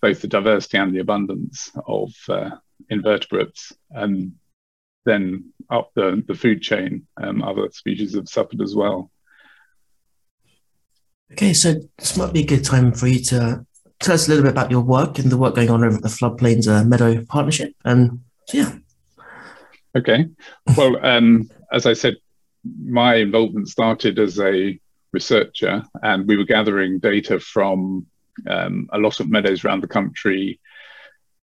both 0.00 0.20
the 0.20 0.28
diversity 0.28 0.78
and 0.78 0.94
the 0.94 1.00
abundance 1.00 1.70
of 1.86 2.12
uh, 2.28 2.50
invertebrates. 2.88 3.72
And 3.90 4.34
then 5.04 5.52
up 5.70 5.90
the, 5.94 6.22
the 6.26 6.34
food 6.34 6.62
chain, 6.62 7.06
um, 7.22 7.42
other 7.42 7.68
species 7.72 8.14
have 8.14 8.28
suffered 8.28 8.60
as 8.60 8.74
well. 8.74 9.10
Okay, 11.32 11.52
so 11.52 11.74
this 11.98 12.16
might 12.16 12.32
be 12.32 12.40
a 12.40 12.46
good 12.46 12.64
time 12.64 12.92
for 12.92 13.06
you 13.06 13.22
to 13.24 13.66
tell 14.00 14.14
us 14.14 14.26
a 14.26 14.30
little 14.30 14.44
bit 14.44 14.52
about 14.52 14.70
your 14.70 14.80
work 14.80 15.18
and 15.18 15.30
the 15.30 15.36
work 15.36 15.54
going 15.54 15.70
on 15.70 15.84
over 15.84 15.98
the 15.98 16.08
Floodplains 16.08 16.68
uh, 16.68 16.84
Meadow 16.84 17.24
Partnership. 17.24 17.74
And 17.84 18.20
so, 18.46 18.56
yeah. 18.56 18.78
Okay. 19.98 20.26
Well, 20.76 21.04
um, 21.04 21.50
as 21.72 21.84
I 21.84 21.92
said, 21.92 22.16
my 22.80 23.16
involvement 23.16 23.68
started 23.68 24.20
as 24.20 24.38
a 24.38 24.78
researcher, 25.12 25.82
and 26.02 26.28
we 26.28 26.36
were 26.36 26.44
gathering 26.44 27.00
data 27.00 27.40
from 27.40 28.06
um, 28.46 28.88
a 28.92 28.98
lot 28.98 29.18
of 29.18 29.28
meadows 29.28 29.64
around 29.64 29.82
the 29.82 29.88
country 29.88 30.60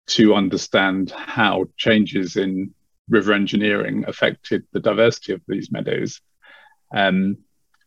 to 0.07 0.35
understand 0.35 1.11
how 1.11 1.65
changes 1.75 2.37
in 2.37 2.73
river 3.09 3.33
engineering 3.33 4.05
affected 4.07 4.63
the 4.71 4.79
diversity 4.79 5.33
of 5.33 5.41
these 5.49 5.69
meadows. 5.69 6.21
Um, 6.93 7.39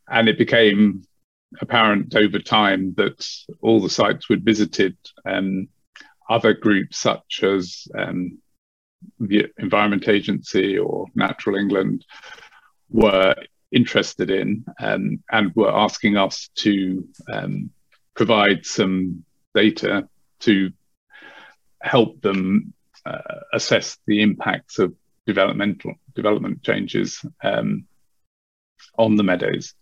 and 0.06 0.28
it 0.28 0.36
became 0.36 1.04
apparent 1.62 2.14
over 2.14 2.38
time 2.40 2.92
that 2.98 3.26
all 3.62 3.80
the 3.80 3.88
sites 3.88 4.28
we'd 4.28 4.44
visited, 4.44 4.98
um, 5.24 5.68
other 6.28 6.52
groups 6.52 6.98
such 6.98 7.42
as 7.42 7.88
um, 7.96 8.38
the 9.20 9.46
Environment 9.58 10.08
Agency 10.08 10.78
or 10.78 11.06
Natural 11.14 11.56
England 11.56 12.04
were 12.90 13.34
interested 13.70 14.30
in 14.30 14.64
um, 14.80 15.22
and 15.30 15.54
were 15.54 15.74
asking 15.74 16.16
us 16.16 16.48
to 16.56 17.06
um, 17.32 17.70
provide 18.14 18.64
some 18.64 19.24
data 19.54 20.08
to 20.40 20.70
help 21.82 22.20
them 22.22 22.72
uh, 23.04 23.40
assess 23.52 23.98
the 24.06 24.22
impacts 24.22 24.78
of 24.78 24.94
developmental 25.26 25.94
development 26.14 26.62
changes 26.62 27.24
um, 27.42 27.84
on 28.96 29.16
the 29.16 29.22
meadows. 29.22 29.74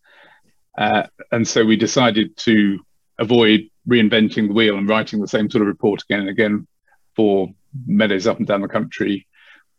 Uh, 0.77 1.05
and 1.33 1.47
so 1.47 1.65
we 1.65 1.77
decided 1.77 2.37
to 2.37 2.79
avoid 3.19 3.71
reinventing 3.89 4.49
the 4.49 4.53
wheel 4.53 4.77
and 4.77 4.89
writing 4.89 5.21
the 5.21 5.29
same 5.29 5.49
sort 5.49 5.63
of 5.63 5.69
report 5.69 6.03
again 6.03 6.21
and 6.21 6.29
again 6.29 6.67
for 7.15 7.49
meadows 7.87 8.27
up 8.27 8.39
and 8.39 8.47
down 8.47 8.63
the 8.63 8.69
country. 8.69 9.27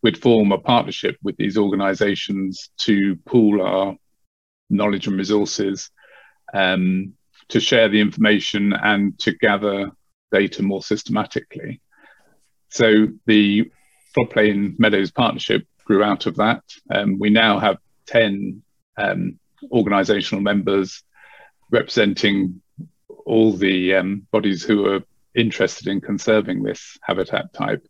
We'd 0.03 0.21
form 0.21 0.51
a 0.51 0.57
partnership 0.57 1.17
with 1.23 1.37
these 1.37 1.57
organizations 1.57 2.69
to 2.79 3.15
pool 3.25 3.61
our 3.61 3.95
knowledge 4.69 5.07
and 5.07 5.17
resources 5.17 5.89
um, 6.53 7.13
to 7.49 7.59
share 7.59 7.89
the 7.89 8.01
information 8.01 8.73
and 8.73 9.17
to 9.19 9.31
gather 9.33 9.91
data 10.31 10.61
more 10.61 10.81
systematically. 10.81 11.81
So 12.69 13.07
the 13.25 13.71
floodplain 14.15 14.77
meadows 14.77 15.11
partnership 15.11 15.65
grew 15.85 16.03
out 16.03 16.25
of 16.25 16.35
that. 16.35 16.63
Um, 16.93 17.17
we 17.17 17.29
now 17.29 17.59
have 17.59 17.77
10 18.07 18.61
um, 18.97 19.39
organizational 19.71 20.41
members 20.41 21.03
representing 21.71 22.61
all 23.25 23.53
the 23.53 23.95
um, 23.95 24.27
bodies 24.31 24.63
who 24.63 24.85
are 24.87 25.03
interested 25.37 25.87
in 25.87 26.01
conserving 26.01 26.63
this 26.63 26.97
habitat 27.01 27.53
type. 27.53 27.87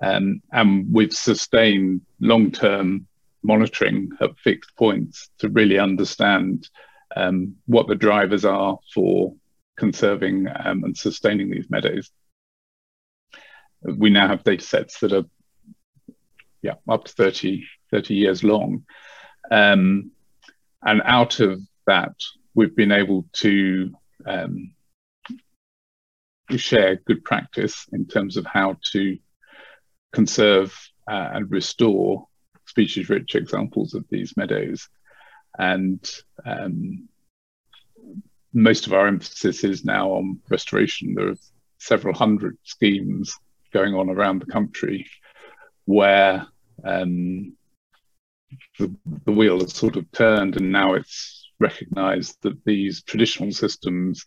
Um, 0.00 0.42
and 0.50 0.92
we've 0.92 1.12
sustained 1.12 2.00
long 2.18 2.50
term 2.50 3.06
monitoring 3.42 4.10
at 4.20 4.38
fixed 4.38 4.74
points 4.76 5.28
to 5.38 5.48
really 5.48 5.78
understand 5.78 6.68
um, 7.14 7.56
what 7.66 7.86
the 7.86 7.94
drivers 7.94 8.44
are 8.44 8.78
for 8.92 9.34
conserving 9.76 10.48
um, 10.48 10.84
and 10.84 10.96
sustaining 10.96 11.50
these 11.50 11.70
meadows. 11.70 12.10
We 13.82 14.10
now 14.10 14.28
have 14.28 14.44
data 14.44 14.64
sets 14.64 15.00
that 15.00 15.12
are 15.12 15.24
yeah, 16.62 16.74
up 16.88 17.04
to 17.04 17.12
30, 17.12 17.64
30 17.90 18.14
years 18.14 18.44
long. 18.44 18.84
Um, 19.50 20.12
and 20.82 21.02
out 21.04 21.40
of 21.40 21.60
that, 21.86 22.14
we've 22.54 22.74
been 22.74 22.92
able 22.92 23.26
to 23.34 23.92
um, 24.26 24.72
share 26.58 26.96
good 27.06 27.24
practice 27.24 27.86
in 27.92 28.06
terms 28.06 28.36
of 28.36 28.46
how 28.46 28.76
to 28.92 29.18
conserve 30.12 30.76
uh, 31.10 31.30
and 31.32 31.50
restore 31.50 32.26
species 32.66 33.08
rich 33.08 33.34
examples 33.34 33.94
of 33.94 34.04
these 34.10 34.36
meadows 34.36 34.88
and 35.58 36.10
um, 36.46 37.08
most 38.52 38.86
of 38.86 38.92
our 38.92 39.06
emphasis 39.06 39.64
is 39.64 39.84
now 39.84 40.10
on 40.12 40.40
restoration. 40.48 41.14
There 41.14 41.30
are 41.30 41.36
several 41.78 42.14
hundred 42.14 42.58
schemes 42.64 43.34
going 43.72 43.94
on 43.94 44.10
around 44.10 44.40
the 44.40 44.52
country 44.52 45.06
where 45.86 46.46
um, 46.84 47.56
the, 48.78 48.94
the 49.24 49.32
wheel 49.32 49.60
has 49.60 49.72
sort 49.72 49.96
of 49.96 50.10
turned 50.12 50.56
and 50.56 50.70
now 50.70 50.94
it's 50.94 51.50
recognized 51.58 52.36
that 52.42 52.62
these 52.64 53.02
traditional 53.02 53.52
systems 53.52 54.26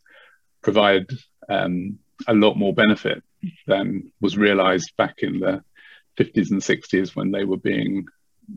provide 0.64 1.08
um, 1.50 2.00
a 2.28 2.34
lot 2.34 2.56
more 2.58 2.74
benefit 2.74 3.24
than 3.68 4.12
was 4.22 4.38
realized 4.38 4.92
back 4.98 5.16
in 5.20 5.40
the 5.40 5.64
50s 6.18 6.52
and 6.52 6.62
60s 6.62 7.16
when 7.16 7.32
they 7.32 7.44
were 7.44 7.58
being 7.58 8.06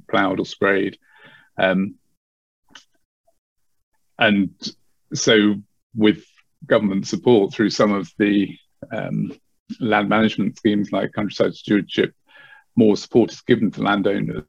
plowed 0.08 0.40
or 0.40 0.46
sprayed. 0.46 0.98
Um, 1.58 1.96
and 4.18 4.50
so, 5.14 5.54
with 5.94 6.24
government 6.66 7.06
support 7.06 7.52
through 7.52 7.70
some 7.70 7.92
of 7.92 8.10
the 8.18 8.56
um, 8.92 9.32
land 9.80 10.08
management 10.08 10.56
schemes 10.56 10.92
like 10.92 11.12
countryside 11.12 11.54
stewardship, 11.54 12.14
more 12.76 12.96
support 12.96 13.32
is 13.32 13.40
given 13.42 13.70
to 13.72 13.82
landowners 13.82 14.44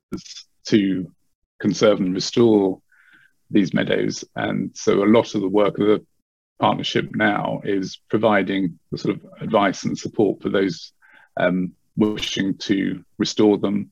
to 0.67 1.11
conserve 1.59 1.99
and 1.99 2.13
restore 2.13 2.81
these 3.49 3.73
meadows. 3.73 4.23
And 4.35 4.71
so 4.75 5.03
a 5.03 5.05
lot 5.05 5.35
of 5.35 5.41
the 5.41 5.47
work 5.47 5.79
of 5.79 5.87
the 5.87 6.05
partnership 6.59 7.15
now 7.15 7.61
is 7.63 7.99
providing 8.09 8.79
the 8.91 8.97
sort 8.97 9.15
of 9.15 9.25
advice 9.41 9.83
and 9.83 9.97
support 9.97 10.41
for 10.41 10.49
those 10.49 10.91
um, 11.37 11.73
wishing 11.95 12.57
to 12.57 13.03
restore 13.17 13.57
them 13.57 13.91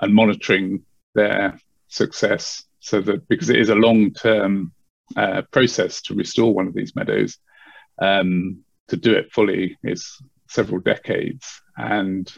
and 0.00 0.14
monitoring 0.14 0.82
their 1.14 1.58
success 1.88 2.64
so 2.80 3.00
that 3.00 3.28
because 3.28 3.50
it 3.50 3.60
is 3.60 3.68
a 3.68 3.74
long 3.74 4.12
term 4.12 4.72
uh, 5.16 5.42
process 5.50 6.00
to 6.02 6.14
restore 6.14 6.54
one 6.54 6.66
of 6.66 6.74
these 6.74 6.96
meadows, 6.96 7.38
um, 8.00 8.64
to 8.88 8.96
do 8.96 9.12
it 9.14 9.32
fully 9.32 9.78
is 9.84 10.18
several 10.48 10.80
decades. 10.80 11.60
And 11.76 12.32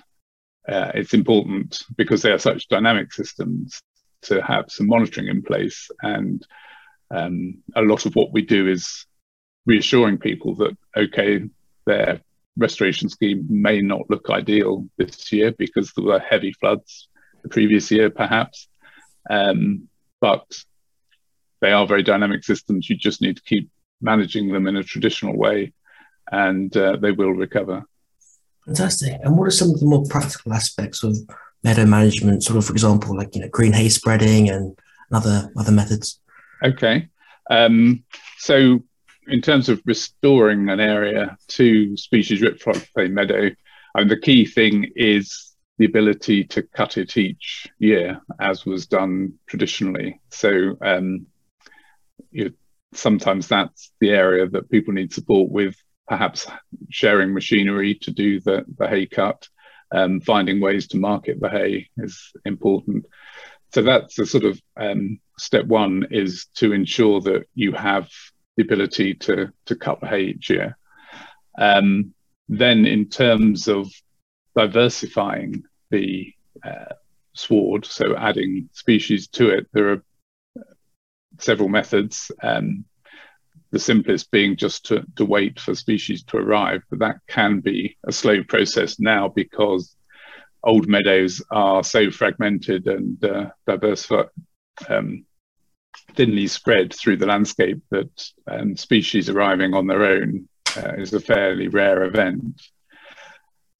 uh, 0.68 0.92
it's 0.94 1.14
important 1.14 1.83
because 1.97 2.23
they 2.23 2.30
are 2.30 2.38
such 2.38 2.68
dynamic 2.68 3.12
systems 3.12 3.80
to 4.23 4.42
have 4.42 4.66
some 4.68 4.87
monitoring 4.87 5.28
in 5.28 5.42
place. 5.42 5.90
And 6.02 6.44
um, 7.11 7.62
a 7.75 7.83
lot 7.83 8.06
of 8.06 8.14
what 8.14 8.33
we 8.33 8.42
do 8.42 8.68
is 8.68 9.06
reassuring 9.66 10.18
people 10.18 10.54
that, 10.56 10.76
okay, 10.97 11.44
their 11.87 12.21
restoration 12.56 13.09
scheme 13.09 13.47
may 13.49 13.80
not 13.80 14.09
look 14.09 14.30
ideal 14.30 14.87
this 14.97 15.33
year 15.33 15.52
because 15.52 15.92
there 15.92 16.04
were 16.04 16.18
heavy 16.18 16.52
floods 16.52 17.09
the 17.42 17.49
previous 17.49 17.90
year, 17.90 18.11
perhaps. 18.11 18.68
Um, 19.28 19.88
but 20.21 20.44
they 21.61 21.73
are 21.73 21.87
very 21.87 22.02
dynamic 22.02 22.44
systems. 22.44 22.88
You 22.88 22.97
just 22.97 23.21
need 23.21 23.37
to 23.37 23.42
keep 23.42 23.71
managing 24.00 24.52
them 24.52 24.66
in 24.66 24.76
a 24.76 24.83
traditional 24.83 25.37
way 25.37 25.73
and 26.30 26.75
uh, 26.76 26.97
they 26.97 27.12
will 27.12 27.33
recover. 27.33 27.85
Fantastic. 28.66 29.18
And 29.23 29.37
what 29.37 29.47
are 29.47 29.50
some 29.50 29.71
of 29.71 29.80
the 29.80 29.87
more 29.87 30.04
practical 30.09 30.52
aspects 30.52 31.02
of 31.02 31.16
meadow 31.62 31.85
management, 31.85 32.42
sort 32.42 32.56
of, 32.56 32.64
for 32.64 32.73
example, 32.73 33.16
like, 33.16 33.35
you 33.35 33.42
know, 33.42 33.49
green 33.49 33.73
hay 33.73 33.88
spreading 33.88 34.49
and 34.49 34.78
other, 35.12 35.50
other 35.56 35.73
methods? 35.73 36.21
Okay. 36.62 37.09
Um, 37.50 38.04
so 38.38 38.83
in 39.28 39.40
terms 39.40 39.69
of 39.69 39.83
restoring 39.85 40.69
an 40.69 40.81
area 40.81 41.37
to 41.49 41.97
species 41.97 42.43
rich 42.43 42.62
floodplain 42.62 43.12
meadow, 43.12 43.50
I 43.95 44.00
mean, 44.00 44.09
the 44.09 44.21
key 44.21 44.45
thing 44.47 44.90
is 44.97 45.54
the 45.78 45.87
ability 45.87 46.45
to 46.45 46.62
cut 46.62 46.99
it 46.99 47.16
each 47.16 47.66
year, 47.78 48.21
as 48.40 48.64
was 48.64 48.87
done 48.87 49.35
traditionally. 49.47 50.21
So 50.31 50.76
um, 50.81 51.26
you, 52.31 52.54
sometimes 52.93 53.49
that's 53.49 53.90
the 54.00 54.11
area 54.11 54.49
that 54.49 54.71
people 54.71 54.95
need 54.95 55.12
support 55.12 55.50
with, 55.50 55.76
perhaps 56.07 56.47
sharing 56.90 57.35
machinery 57.35 57.95
to 58.02 58.11
do 58.11 58.40
the, 58.40 58.64
the 58.78 58.87
hay 58.87 59.07
cut, 59.07 59.49
um, 59.93 60.21
finding 60.21 60.61
ways 60.61 60.88
to 60.88 60.97
market 60.97 61.40
the 61.40 61.49
hay 61.49 61.88
is 61.97 62.33
important. 62.45 63.07
So 63.73 63.83
that's 63.83 64.14
the 64.14 64.26
sort 64.26 64.45
of 64.45 64.61
um, 64.76 65.19
step 65.38 65.66
one 65.66 66.07
is 66.11 66.47
to 66.57 66.73
ensure 66.73 67.21
that 67.23 67.47
you 67.54 67.73
have 67.73 68.09
the 68.56 68.62
ability 68.62 69.14
to 69.14 69.52
to 69.66 69.76
cut 69.76 70.02
hay 70.04 70.25
each 70.25 70.50
year. 70.50 70.76
Um, 71.58 72.14
then, 72.49 72.84
in 72.87 73.08
terms 73.08 73.68
of 73.68 73.90
diversifying 74.56 75.64
the 75.90 76.32
uh, 76.64 76.94
sward, 77.32 77.84
so 77.84 78.16
adding 78.16 78.68
species 78.73 79.28
to 79.28 79.50
it, 79.50 79.66
there 79.73 79.92
are 79.92 80.04
several 81.38 81.68
methods. 81.68 82.30
Um, 82.42 82.84
the 83.70 83.78
simplest 83.80 84.30
being 84.30 84.56
just 84.56 84.87
to, 84.87 85.04
to 85.16 85.25
wait 85.25 85.58
for 85.58 85.75
species 85.75 86.23
to 86.23 86.37
arrive, 86.37 86.82
but 86.90 87.00
that 87.00 87.16
can 87.26 87.58
be 87.58 87.96
a 88.06 88.12
slow 88.12 88.42
process 88.44 89.00
now 89.00 89.26
because 89.26 89.96
old 90.62 90.88
meadows 90.88 91.42
are 91.50 91.82
so 91.82 92.11
fragmented 92.11 92.87
and 92.87 93.23
uh, 93.25 93.50
diversified, 93.66 94.26
um, 94.88 95.25
thinly 96.15 96.47
spread 96.47 96.95
through 96.95 97.17
the 97.17 97.27
landscape 97.27 97.83
that 97.91 98.31
um, 98.47 98.77
species 98.77 99.29
arriving 99.29 99.75
on 99.75 99.87
their 99.87 100.04
own 100.04 100.49
uh, 100.76 100.93
is 100.97 101.13
a 101.13 101.21
fairly 101.21 101.69
rare 101.69 102.04
event. 102.04 102.61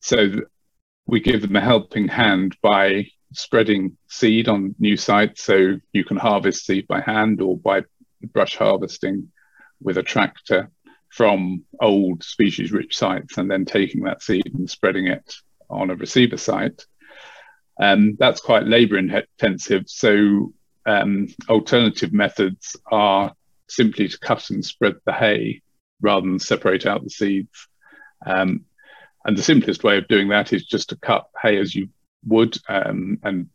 So 0.01 0.29
we 1.07 1.21
give 1.21 1.43
them 1.43 1.57
a 1.57 1.61
helping 1.61 2.09
hand 2.09 2.57
by 2.63 3.07
spreading 3.33 3.97
seed 4.09 4.49
on 4.49 4.75
new 4.79 4.97
sites. 4.97 5.43
So 5.43 5.77
you 5.93 6.05
can 6.05 6.17
harvest 6.17 6.67
seed 6.67 6.87
by 6.87 7.01
hand 7.01 7.41
or 7.41 7.57
by 7.57 7.83
brush 8.33 8.57
harvesting 8.57 9.31
with 9.81 9.99
a 9.99 10.03
tractor 10.03 10.71
from 11.11 11.65
old 11.81 12.25
species 12.25 12.73
rich 12.73 12.97
sites 12.97 13.39
and 13.39 13.51
then 13.51 13.65
taking 13.65 14.03
that 14.03 14.23
seed 14.23 14.51
and 14.55 14.69
spreading 14.69 15.07
it 15.07 15.35
on 15.71 15.91
a 15.91 15.95
receiver 15.97 16.37
site. 16.37 16.85
Um, 17.81 18.17
that's 18.19 18.41
quite 18.41 18.67
labor 18.67 18.99
intensive. 18.99 19.85
So 19.87 20.53
um, 20.87 21.29
alternative 21.49 22.13
methods 22.13 22.77
are 22.91 23.35
simply 23.69 24.09
to 24.09 24.19
cut 24.19 24.51
and 24.51 24.65
spread 24.65 24.95
the 25.05 25.13
hay 25.13 25.63
rather 26.01 26.27
than 26.27 26.39
separate 26.39 26.87
out 26.87 27.03
the 27.03 27.11
seeds. 27.11 27.69
Um, 28.27 28.65
and 29.25 29.37
the 29.37 29.43
simplest 29.43 29.85
way 29.85 29.97
of 29.97 30.09
doing 30.09 30.29
that 30.29 30.53
is 30.53 30.67
just 30.67 30.91
to 30.91 30.97
cut 30.97 31.27
hay 31.41 31.59
as 31.59 31.75
you 31.75 31.89
would 32.27 32.57
um, 32.69 33.19
and 33.23 33.49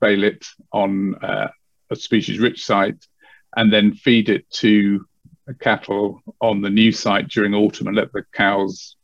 bale 0.00 0.24
it 0.24 0.46
on 0.72 1.14
uh, 1.16 1.48
a 1.90 1.96
species 1.96 2.38
rich 2.38 2.64
site 2.64 3.06
and 3.56 3.72
then 3.72 3.94
feed 3.94 4.28
it 4.28 4.48
to 4.50 5.06
cattle 5.60 6.20
on 6.40 6.60
the 6.60 6.70
new 6.70 6.92
site 6.92 7.28
during 7.28 7.54
autumn 7.54 7.88
and 7.88 7.96
let 7.96 8.12
the 8.12 8.24
cows 8.32 8.96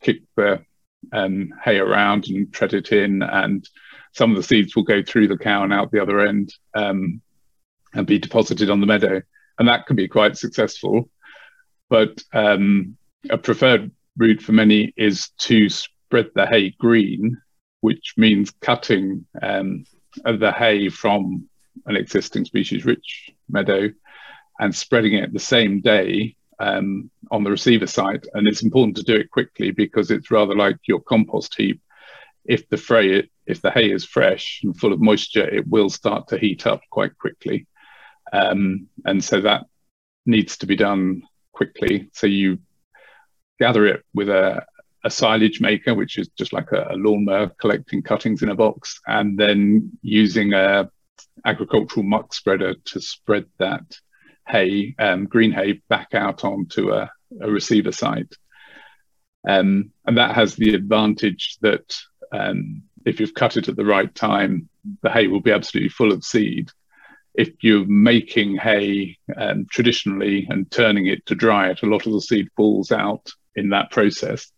kick 0.00 0.22
the 0.36 0.64
um, 1.12 1.52
hay 1.62 1.78
around 1.78 2.28
and 2.28 2.52
tread 2.52 2.72
it 2.72 2.92
in 2.92 3.22
and 3.22 3.68
some 4.12 4.30
of 4.30 4.36
the 4.36 4.42
seeds 4.42 4.76
will 4.76 4.82
go 4.82 5.02
through 5.02 5.28
the 5.28 5.38
cow 5.38 5.64
and 5.64 5.72
out 5.72 5.90
the 5.90 6.02
other 6.02 6.20
end 6.20 6.54
um, 6.74 7.20
and 7.94 8.06
be 8.06 8.18
deposited 8.18 8.70
on 8.70 8.80
the 8.80 8.86
meadow. 8.86 9.20
And 9.58 9.68
that 9.68 9.86
can 9.86 9.96
be 9.96 10.08
quite 10.08 10.36
successful. 10.36 11.10
But 11.88 12.22
um, 12.32 12.96
a 13.30 13.38
preferred 13.38 13.90
route 14.16 14.42
for 14.42 14.52
many 14.52 14.92
is 14.96 15.30
to 15.40 15.68
spread 15.68 16.30
the 16.34 16.46
hay 16.46 16.74
green, 16.78 17.38
which 17.80 18.14
means 18.16 18.52
cutting 18.60 19.26
um, 19.42 19.84
the 20.24 20.52
hay 20.52 20.88
from 20.88 21.48
an 21.86 21.96
existing 21.96 22.44
species 22.44 22.84
rich 22.84 23.30
meadow 23.48 23.88
and 24.60 24.74
spreading 24.74 25.14
it 25.14 25.32
the 25.32 25.38
same 25.38 25.80
day 25.80 26.36
um, 26.58 27.10
on 27.30 27.44
the 27.44 27.50
receiver 27.50 27.86
site. 27.86 28.26
And 28.34 28.46
it's 28.46 28.62
important 28.62 28.96
to 28.98 29.02
do 29.02 29.16
it 29.16 29.30
quickly 29.30 29.70
because 29.70 30.10
it's 30.10 30.30
rather 30.30 30.54
like 30.54 30.76
your 30.86 31.00
compost 31.00 31.54
heap. 31.56 31.80
If 32.44 32.68
the 32.68 32.76
fray, 32.76 33.28
if 33.46 33.60
the 33.60 33.70
hay 33.70 33.90
is 33.90 34.04
fresh 34.04 34.60
and 34.62 34.76
full 34.76 34.92
of 34.92 35.00
moisture, 35.00 35.48
it 35.48 35.66
will 35.66 35.90
start 35.90 36.28
to 36.28 36.38
heat 36.38 36.66
up 36.66 36.80
quite 36.90 37.16
quickly. 37.18 37.66
Um, 38.32 38.88
and 39.04 39.22
so 39.22 39.40
that 39.40 39.64
needs 40.26 40.56
to 40.58 40.66
be 40.66 40.76
done 40.76 41.22
quickly. 41.52 42.08
So 42.12 42.26
you 42.26 42.58
gather 43.58 43.86
it 43.86 44.04
with 44.14 44.28
a, 44.28 44.64
a 45.04 45.10
silage 45.10 45.60
maker, 45.60 45.94
which 45.94 46.18
is 46.18 46.28
just 46.28 46.52
like 46.52 46.72
a, 46.72 46.88
a 46.90 46.96
lawnmower 46.96 47.50
collecting 47.60 48.02
cuttings 48.02 48.42
in 48.42 48.48
a 48.48 48.54
box, 48.54 49.00
and 49.06 49.38
then 49.38 49.92
using 50.02 50.52
a 50.52 50.90
agricultural 51.44 52.04
muck 52.04 52.32
spreader 52.34 52.74
to 52.74 53.00
spread 53.00 53.46
that 53.58 53.84
hay, 54.48 54.94
um, 54.98 55.26
green 55.26 55.52
hay, 55.52 55.82
back 55.88 56.14
out 56.14 56.44
onto 56.44 56.92
a, 56.92 57.10
a 57.40 57.50
receiver 57.50 57.92
site. 57.92 58.34
Um, 59.48 59.90
and 60.06 60.18
that 60.18 60.34
has 60.34 60.54
the 60.54 60.74
advantage 60.74 61.58
that 61.62 61.96
um, 62.32 62.82
if 63.04 63.20
you've 63.20 63.34
cut 63.34 63.56
it 63.56 63.68
at 63.68 63.76
the 63.76 63.84
right 63.84 64.12
time, 64.14 64.68
the 65.02 65.10
hay 65.10 65.26
will 65.26 65.40
be 65.40 65.52
absolutely 65.52 65.88
full 65.88 66.12
of 66.12 66.24
seed. 66.24 66.70
If 67.34 67.50
you're 67.62 67.86
making 67.86 68.56
hay 68.56 69.18
um, 69.36 69.66
traditionally 69.70 70.46
and 70.50 70.70
turning 70.70 71.06
it 71.06 71.24
to 71.26 71.34
dry 71.34 71.70
it, 71.70 71.82
a 71.82 71.86
lot 71.86 72.06
of 72.06 72.12
the 72.12 72.20
seed 72.20 72.48
falls 72.56 72.92
out 72.92 73.30
in 73.56 73.70
that 73.70 73.90
process. 73.90 74.50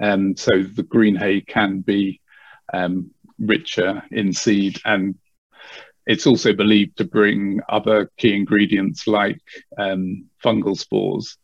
And 0.00 0.38
so 0.38 0.62
the 0.62 0.82
green 0.82 1.16
hay 1.16 1.40
can 1.42 1.80
be 1.80 2.20
um, 2.72 3.10
richer 3.38 4.02
in 4.10 4.32
seed 4.32 4.80
and 4.84 5.16
it's 6.06 6.26
also 6.26 6.52
believed 6.52 6.96
to 6.96 7.04
bring 7.04 7.60
other 7.68 8.10
key 8.16 8.34
ingredients 8.34 9.06
like 9.06 9.40
um, 9.78 10.26
fungal 10.42 10.76
spores 10.76 11.36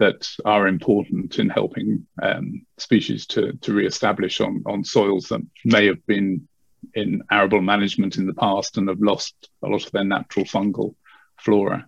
that 0.00 0.26
are 0.46 0.66
important 0.66 1.38
in 1.38 1.50
helping 1.50 2.06
um, 2.22 2.66
species 2.78 3.26
to, 3.26 3.52
to 3.60 3.74
re-establish 3.74 4.40
on, 4.40 4.62
on 4.64 4.82
soils 4.82 5.28
that 5.28 5.42
may 5.66 5.86
have 5.86 6.04
been 6.06 6.48
in 6.94 7.22
arable 7.30 7.60
management 7.60 8.16
in 8.16 8.26
the 8.26 8.32
past 8.32 8.78
and 8.78 8.88
have 8.88 9.02
lost 9.02 9.50
a 9.62 9.68
lot 9.68 9.84
of 9.84 9.92
their 9.92 10.04
natural 10.04 10.46
fungal 10.46 10.94
flora. 11.36 11.86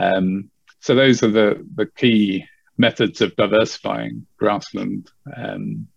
Um, 0.00 0.50
so 0.80 0.94
those 0.94 1.22
are 1.22 1.30
the, 1.30 1.66
the 1.74 1.86
key 1.86 2.46
methods 2.78 3.20
of 3.20 3.36
diversifying 3.36 4.26
grassland. 4.38 5.10
Um, 5.36 5.88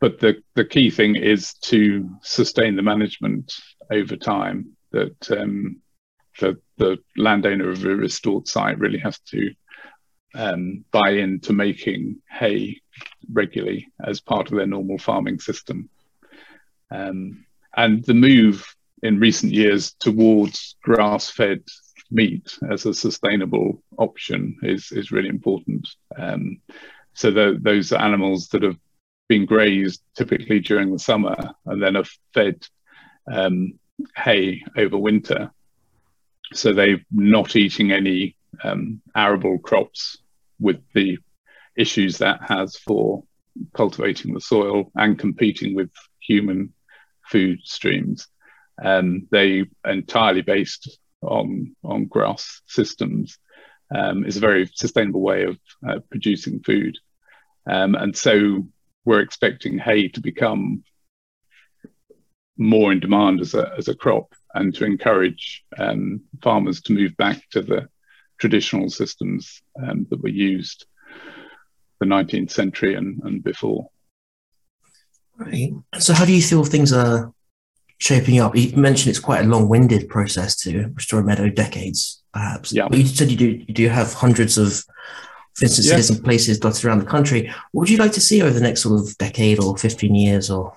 but 0.00 0.20
the, 0.20 0.42
the 0.54 0.66
key 0.66 0.90
thing 0.90 1.16
is 1.16 1.54
to 1.62 2.10
sustain 2.22 2.76
the 2.76 2.82
management 2.82 3.54
over 3.90 4.16
time 4.16 4.76
that 4.92 5.30
um, 5.30 5.80
the, 6.40 6.58
the 6.76 6.98
landowner 7.16 7.70
of 7.70 7.82
a 7.86 7.96
restored 7.96 8.46
site 8.46 8.78
really 8.78 8.98
has 8.98 9.18
to 9.30 9.54
um, 10.34 10.84
buy 10.90 11.10
into 11.10 11.52
making 11.52 12.16
hay 12.30 12.80
regularly 13.32 13.88
as 14.04 14.20
part 14.20 14.50
of 14.50 14.56
their 14.56 14.66
normal 14.66 14.98
farming 14.98 15.40
system. 15.40 15.88
Um, 16.90 17.44
and 17.76 18.04
the 18.04 18.14
move 18.14 18.74
in 19.02 19.20
recent 19.20 19.52
years 19.52 19.94
towards 20.00 20.76
grass-fed 20.82 21.62
meat 22.10 22.58
as 22.70 22.86
a 22.86 22.94
sustainable 22.94 23.82
option 23.98 24.56
is 24.62 24.92
is 24.92 25.12
really 25.12 25.28
important. 25.28 25.86
Um, 26.16 26.60
so 27.12 27.30
the, 27.30 27.58
those 27.60 27.92
animals 27.92 28.48
that 28.48 28.62
have 28.62 28.78
been 29.28 29.44
grazed 29.44 30.02
typically 30.16 30.60
during 30.60 30.90
the 30.90 30.98
summer 30.98 31.36
and 31.66 31.82
then 31.82 31.96
are 31.96 32.04
fed 32.32 32.66
um, 33.30 33.78
hay 34.16 34.62
over 34.76 34.96
winter, 34.96 35.50
so 36.54 36.72
they're 36.72 37.04
not 37.10 37.56
eating 37.56 37.92
any 37.92 38.36
um, 38.62 39.00
arable 39.14 39.58
crops 39.58 40.18
with 40.58 40.80
the 40.94 41.18
issues 41.76 42.18
that 42.18 42.40
has 42.48 42.76
for 42.76 43.22
cultivating 43.74 44.34
the 44.34 44.40
soil 44.40 44.90
and 44.96 45.18
competing 45.18 45.74
with 45.74 45.90
human 46.20 46.72
food 47.26 47.60
streams. 47.64 48.28
Um, 48.82 49.26
they 49.30 49.64
entirely 49.84 50.42
based 50.42 50.98
on 51.22 51.74
on 51.82 52.06
grass 52.06 52.62
systems 52.66 53.38
um, 53.94 54.24
is 54.24 54.36
a 54.36 54.40
very 54.40 54.70
sustainable 54.74 55.20
way 55.20 55.44
of 55.44 55.58
uh, 55.88 55.98
producing 56.10 56.60
food, 56.60 56.96
um, 57.68 57.94
and 57.96 58.16
so 58.16 58.66
we're 59.04 59.20
expecting 59.20 59.78
hay 59.78 60.08
to 60.08 60.20
become 60.20 60.84
more 62.56 62.92
in 62.92 63.00
demand 63.00 63.40
as 63.40 63.54
a 63.54 63.72
as 63.76 63.88
a 63.88 63.94
crop 63.94 64.32
and 64.54 64.74
to 64.74 64.84
encourage 64.84 65.64
um, 65.78 66.20
farmers 66.42 66.80
to 66.82 66.92
move 66.92 67.16
back 67.16 67.42
to 67.50 67.62
the 67.62 67.88
traditional 68.38 68.88
systems 68.88 69.62
um, 69.82 70.06
that 70.10 70.22
were 70.22 70.28
used 70.28 70.86
the 72.00 72.06
19th 72.06 72.50
century 72.50 72.94
and, 72.94 73.20
and 73.24 73.42
before. 73.42 73.88
Right. 75.36 75.72
So, 75.98 76.14
how 76.14 76.24
do 76.24 76.32
you 76.32 76.42
feel 76.42 76.64
things 76.64 76.92
are 76.92 77.32
shaping 77.98 78.40
up? 78.40 78.56
You 78.56 78.76
mentioned 78.76 79.10
it's 79.10 79.20
quite 79.20 79.44
a 79.44 79.48
long-winded 79.48 80.08
process 80.08 80.56
to 80.62 80.90
restore 80.94 81.20
a 81.20 81.24
meadow, 81.24 81.48
decades 81.48 82.22
perhaps. 82.32 82.72
Yeah. 82.72 82.88
But 82.88 82.98
you 82.98 83.06
said 83.06 83.30
you 83.30 83.36
do 83.36 83.46
you 83.46 83.74
do 83.74 83.88
have 83.88 84.12
hundreds 84.12 84.58
of 84.58 84.84
instances 85.60 86.10
yeah. 86.10 86.16
and 86.16 86.24
places 86.24 86.58
dotted 86.58 86.84
around 86.84 87.00
the 87.00 87.06
country. 87.06 87.52
What 87.72 87.82
would 87.82 87.90
you 87.90 87.98
like 87.98 88.12
to 88.12 88.20
see 88.20 88.42
over 88.42 88.52
the 88.52 88.60
next 88.60 88.82
sort 88.82 89.00
of 89.00 89.16
decade 89.18 89.60
or 89.60 89.76
15 89.76 90.14
years, 90.14 90.50
or 90.50 90.76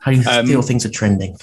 how 0.00 0.12
do 0.12 0.18
you 0.18 0.28
um, 0.28 0.46
feel 0.46 0.62
things 0.62 0.84
are 0.84 0.90
trending? 0.90 1.36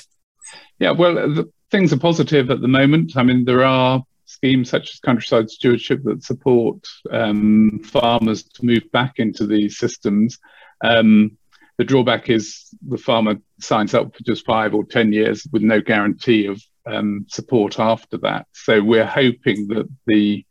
Yeah, 0.80 0.92
well, 0.92 1.16
the, 1.16 1.52
things 1.72 1.92
are 1.92 2.00
positive 2.00 2.52
at 2.52 2.62
the 2.62 2.68
moment. 2.68 3.18
I 3.18 3.24
mean, 3.24 3.46
there 3.46 3.64
are 3.64 4.04
schemes 4.28 4.70
such 4.70 4.94
as 4.94 5.00
countryside 5.00 5.50
stewardship 5.50 6.04
that 6.04 6.24
support 6.24 6.86
um, 7.12 7.80
farmers 7.84 8.44
to 8.44 8.66
move 8.66 8.84
back 8.92 9.14
into 9.18 9.48
these 9.48 9.78
systems. 9.78 10.38
Um, 10.84 11.38
the 11.78 11.86
drawback 11.86 12.30
is 12.30 12.68
the 12.88 12.98
farmer 12.98 13.36
signs 13.60 13.94
up 13.94 14.16
for 14.16 14.24
just 14.24 14.46
five 14.46 14.74
or 14.74 14.84
10 14.84 15.14
years 15.14 15.48
with 15.52 15.62
no 15.62 15.80
guarantee 15.80 16.48
of 16.48 16.62
um, 16.86 17.26
support 17.30 17.80
after 17.80 18.18
that. 18.18 18.48
So 18.52 18.84
we're 18.84 19.06
hoping 19.06 19.68
that 19.70 19.88
the 20.06 20.46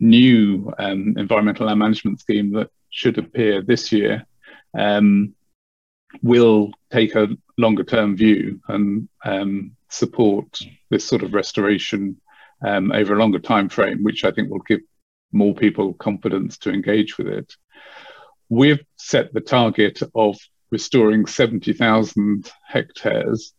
new 0.00 0.72
um, 0.78 1.14
environmental 1.16 1.66
land 1.66 1.78
management 1.78 2.20
scheme 2.20 2.52
that 2.54 2.70
should 2.90 3.18
appear 3.18 3.62
this 3.62 3.92
year 3.92 4.26
um, 4.76 5.34
will 6.22 6.72
take 6.90 7.14
a 7.14 7.28
longer 7.56 7.84
term 7.84 8.16
view 8.16 8.60
and 8.68 9.08
um, 9.24 9.76
support 9.88 10.58
this 10.90 11.04
sort 11.04 11.22
of 11.22 11.34
restoration 11.34 12.20
um, 12.64 12.92
over 12.92 13.14
a 13.14 13.18
longer 13.18 13.38
time 13.38 13.68
frame, 13.68 14.02
which 14.02 14.24
I 14.24 14.30
think 14.30 14.50
will 14.50 14.60
give 14.60 14.80
more 15.32 15.54
people 15.54 15.94
confidence 15.94 16.58
to 16.58 16.70
engage 16.70 17.18
with 17.18 17.26
it. 17.26 17.54
We've 18.48 18.84
set 18.96 19.32
the 19.32 19.40
target 19.40 20.00
of 20.14 20.36
restoring 20.70 21.26
70,000 21.26 22.50
hectares 22.66 23.54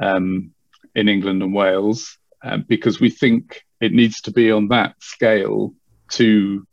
um, 0.00 0.52
in 0.94 1.08
England 1.08 1.42
and 1.42 1.54
Wales 1.54 2.18
um, 2.42 2.64
because 2.68 3.00
we 3.00 3.10
think 3.10 3.64
it 3.80 3.92
needs 3.92 4.20
to 4.22 4.30
be 4.30 4.50
on 4.50 4.68
that 4.68 4.94
scale 5.00 5.74
to 6.12 6.66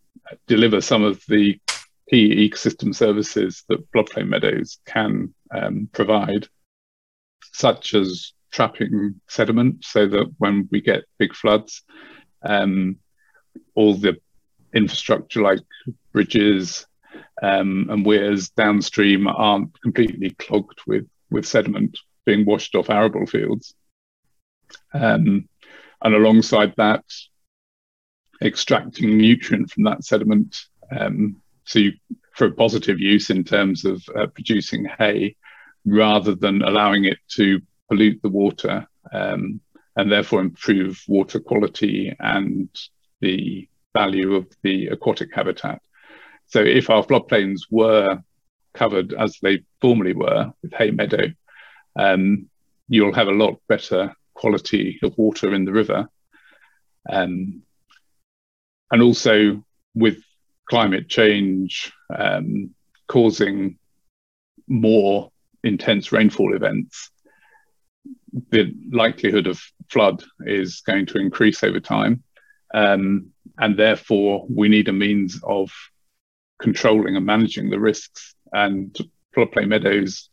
deliver 0.47 0.81
some 0.81 1.03
of 1.03 1.21
the 1.27 1.59
key 2.09 2.49
ecosystem 2.49 2.95
services 2.95 3.63
that 3.67 3.89
floodplain 3.91 4.27
meadows 4.27 4.79
can 4.85 5.33
um, 5.51 5.89
provide, 5.91 6.47
such 7.53 7.93
as 7.93 8.33
trapping 8.51 9.19
sediment 9.27 9.83
so 9.83 10.07
that 10.07 10.33
when 10.37 10.67
we 10.71 10.81
get 10.81 11.05
big 11.17 11.33
floods, 11.33 11.83
um, 12.43 12.97
all 13.75 13.95
the 13.95 14.17
infrastructure 14.73 15.41
like 15.41 15.59
bridges 16.11 16.85
um, 17.41 17.87
and 17.89 18.05
weirs 18.05 18.49
downstream 18.49 19.27
aren't 19.27 19.79
completely 19.81 20.31
clogged 20.31 20.79
with, 20.87 21.07
with 21.29 21.45
sediment 21.45 21.97
being 22.25 22.45
washed 22.45 22.75
off 22.75 22.89
arable 22.89 23.25
fields. 23.25 23.73
Um, 24.93 25.47
and 26.03 26.13
alongside 26.15 26.73
that, 26.77 27.03
extracting 28.41 29.17
nutrient 29.17 29.71
from 29.71 29.83
that 29.83 30.03
sediment 30.03 30.55
um, 30.91 31.41
so 31.67 31.79
you, 31.79 31.93
for 32.33 32.47
a 32.47 32.51
positive 32.51 32.99
use 32.99 33.29
in 33.29 33.43
terms 33.43 33.83
of 33.83 34.03
uh, 34.15 34.27
producing 34.27 34.85
hay 34.97 35.35
rather 35.85 36.35
than 36.35 36.61
allowing 36.61 37.05
it 37.05 37.17
to 37.27 37.61
pollute 37.89 38.21
the 38.21 38.29
water 38.29 38.87
um, 39.13 39.59
and 39.95 40.11
therefore 40.11 40.41
improve 40.41 41.01
water 41.07 41.39
quality 41.39 42.15
and 42.19 42.69
the 43.21 43.67
value 43.93 44.35
of 44.35 44.47
the 44.63 44.87
aquatic 44.87 45.29
habitat. 45.33 45.81
So 46.47 46.61
if 46.61 46.89
our 46.89 47.03
floodplains 47.03 47.61
were 47.69 48.19
covered 48.73 49.13
as 49.13 49.37
they 49.41 49.63
formerly 49.81 50.13
were 50.13 50.51
with 50.61 50.73
hay 50.73 50.91
meadow, 50.91 51.31
um, 51.97 52.47
you'll 52.87 53.13
have 53.13 53.27
a 53.27 53.31
lot 53.31 53.59
better 53.67 54.15
quality 54.33 54.99
of 55.01 55.17
water 55.17 55.53
in 55.53 55.65
the 55.65 55.73
river. 55.73 56.07
Um, 57.09 57.63
and 58.91 59.01
also 59.01 59.63
with 59.95 60.17
climate 60.69 61.09
change 61.09 61.91
um, 62.15 62.73
causing 63.07 63.77
more 64.67 65.31
intense 65.63 66.11
rainfall 66.11 66.55
events, 66.55 67.09
the 68.51 68.73
likelihood 68.91 69.47
of 69.47 69.61
flood 69.89 70.23
is 70.41 70.81
going 70.81 71.05
to 71.07 71.19
increase 71.19 71.63
over 71.63 71.79
time. 71.79 72.23
Um, 72.73 73.31
and 73.57 73.77
therefore, 73.77 74.45
we 74.49 74.69
need 74.69 74.87
a 74.89 74.93
means 74.93 75.39
of 75.43 75.71
controlling 76.59 77.15
and 77.15 77.25
managing 77.25 77.69
the 77.69 77.79
risks. 77.79 78.35
And 78.51 78.95
floodplain 79.35 79.67
meadows, 79.67 80.29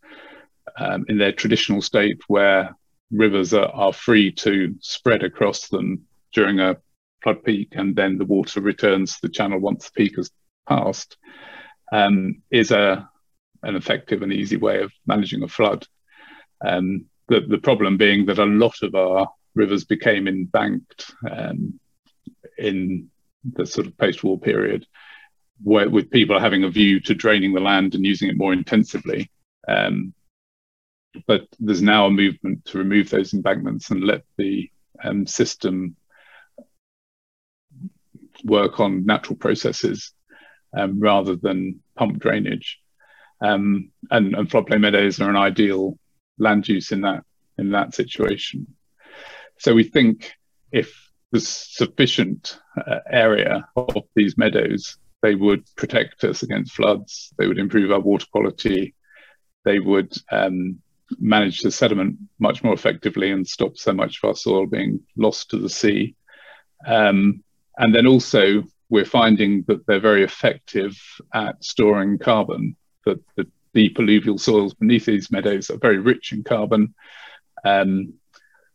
um, 0.78 1.04
in 1.08 1.18
their 1.18 1.32
traditional 1.32 1.82
state, 1.82 2.20
where 2.28 2.76
rivers 3.10 3.54
are, 3.54 3.68
are 3.68 3.92
free 3.92 4.32
to 4.32 4.74
spread 4.80 5.22
across 5.22 5.68
them 5.68 6.04
during 6.32 6.60
a 6.60 6.76
flood 7.22 7.42
peak 7.44 7.68
and 7.72 7.96
then 7.96 8.18
the 8.18 8.24
water 8.24 8.60
returns 8.60 9.14
to 9.14 9.18
the 9.22 9.32
channel 9.32 9.58
once 9.58 9.86
the 9.86 9.92
peak 9.92 10.16
has 10.16 10.30
passed, 10.68 11.16
um, 11.92 12.42
is 12.50 12.70
a 12.70 13.08
an 13.62 13.76
effective 13.76 14.22
and 14.22 14.32
easy 14.32 14.58
way 14.58 14.82
of 14.82 14.92
managing 15.06 15.42
a 15.42 15.48
flood. 15.48 15.86
Um, 16.64 17.06
the, 17.28 17.40
the 17.40 17.58
problem 17.58 17.96
being 17.96 18.26
that 18.26 18.38
a 18.38 18.44
lot 18.44 18.82
of 18.82 18.94
our 18.94 19.28
rivers 19.54 19.84
became 19.84 20.28
embanked 20.28 21.12
um, 21.30 21.78
in 22.58 23.10
the 23.44 23.66
sort 23.66 23.86
of 23.86 23.96
post-war 23.98 24.38
period, 24.38 24.86
where, 25.62 25.88
with 25.88 26.10
people 26.10 26.38
having 26.38 26.64
a 26.64 26.70
view 26.70 27.00
to 27.00 27.14
draining 27.14 27.52
the 27.52 27.60
land 27.60 27.94
and 27.94 28.04
using 28.04 28.28
it 28.28 28.36
more 28.36 28.52
intensively. 28.52 29.30
Um, 29.68 30.14
but 31.26 31.46
there's 31.60 31.82
now 31.82 32.06
a 32.06 32.10
movement 32.10 32.64
to 32.66 32.78
remove 32.78 33.08
those 33.08 33.34
embankments 33.34 33.90
and 33.90 34.02
let 34.02 34.22
the 34.36 34.70
um, 35.02 35.26
system 35.26 35.96
work 38.44 38.80
on 38.80 39.06
natural 39.06 39.36
processes 39.36 40.12
um, 40.76 41.00
rather 41.00 41.36
than 41.36 41.80
pump 41.96 42.18
drainage. 42.18 42.80
Um, 43.40 43.90
and, 44.10 44.34
and 44.34 44.48
floodplain 44.48 44.80
meadows 44.80 45.20
are 45.20 45.30
an 45.30 45.36
ideal 45.36 45.98
land 46.38 46.68
use 46.68 46.92
in 46.92 47.02
that 47.02 47.24
in 47.58 47.70
that 47.70 47.94
situation. 47.94 48.66
So 49.58 49.74
we 49.74 49.84
think 49.84 50.32
if 50.72 51.10
there's 51.30 51.48
sufficient 51.48 52.58
uh, 52.76 52.98
area 53.10 53.68
of 53.76 54.04
these 54.14 54.36
meadows, 54.36 54.98
they 55.22 55.34
would 55.34 55.64
protect 55.76 56.24
us 56.24 56.42
against 56.42 56.74
floods. 56.74 57.32
They 57.38 57.46
would 57.46 57.58
improve 57.58 57.92
our 57.92 58.00
water 58.00 58.26
quality. 58.30 58.94
They 59.64 59.78
would 59.78 60.12
um, 60.30 60.80
manage 61.18 61.60
the 61.60 61.70
sediment 61.70 62.18
much 62.38 62.62
more 62.62 62.74
effectively 62.74 63.30
and 63.30 63.46
stop 63.46 63.76
so 63.76 63.92
much 63.92 64.18
of 64.22 64.28
our 64.28 64.36
soil 64.36 64.66
being 64.66 65.00
lost 65.16 65.50
to 65.50 65.58
the 65.58 65.68
sea. 65.68 66.14
Um, 66.86 67.42
and 67.78 67.94
then 67.94 68.06
also, 68.06 68.64
we're 68.90 69.04
finding 69.04 69.64
that 69.66 69.86
they're 69.86 70.00
very 70.00 70.24
effective 70.24 70.96
at 71.32 71.62
storing 71.64 72.18
carbon. 72.18 72.76
That 73.06 73.20
the 73.36 73.46
deep 73.74 73.98
alluvial 73.98 74.38
soils 74.38 74.74
beneath 74.74 75.04
these 75.04 75.30
meadows 75.30 75.70
are 75.70 75.78
very 75.78 75.98
rich 75.98 76.32
in 76.32 76.44
carbon. 76.44 76.94
Um, 77.64 78.14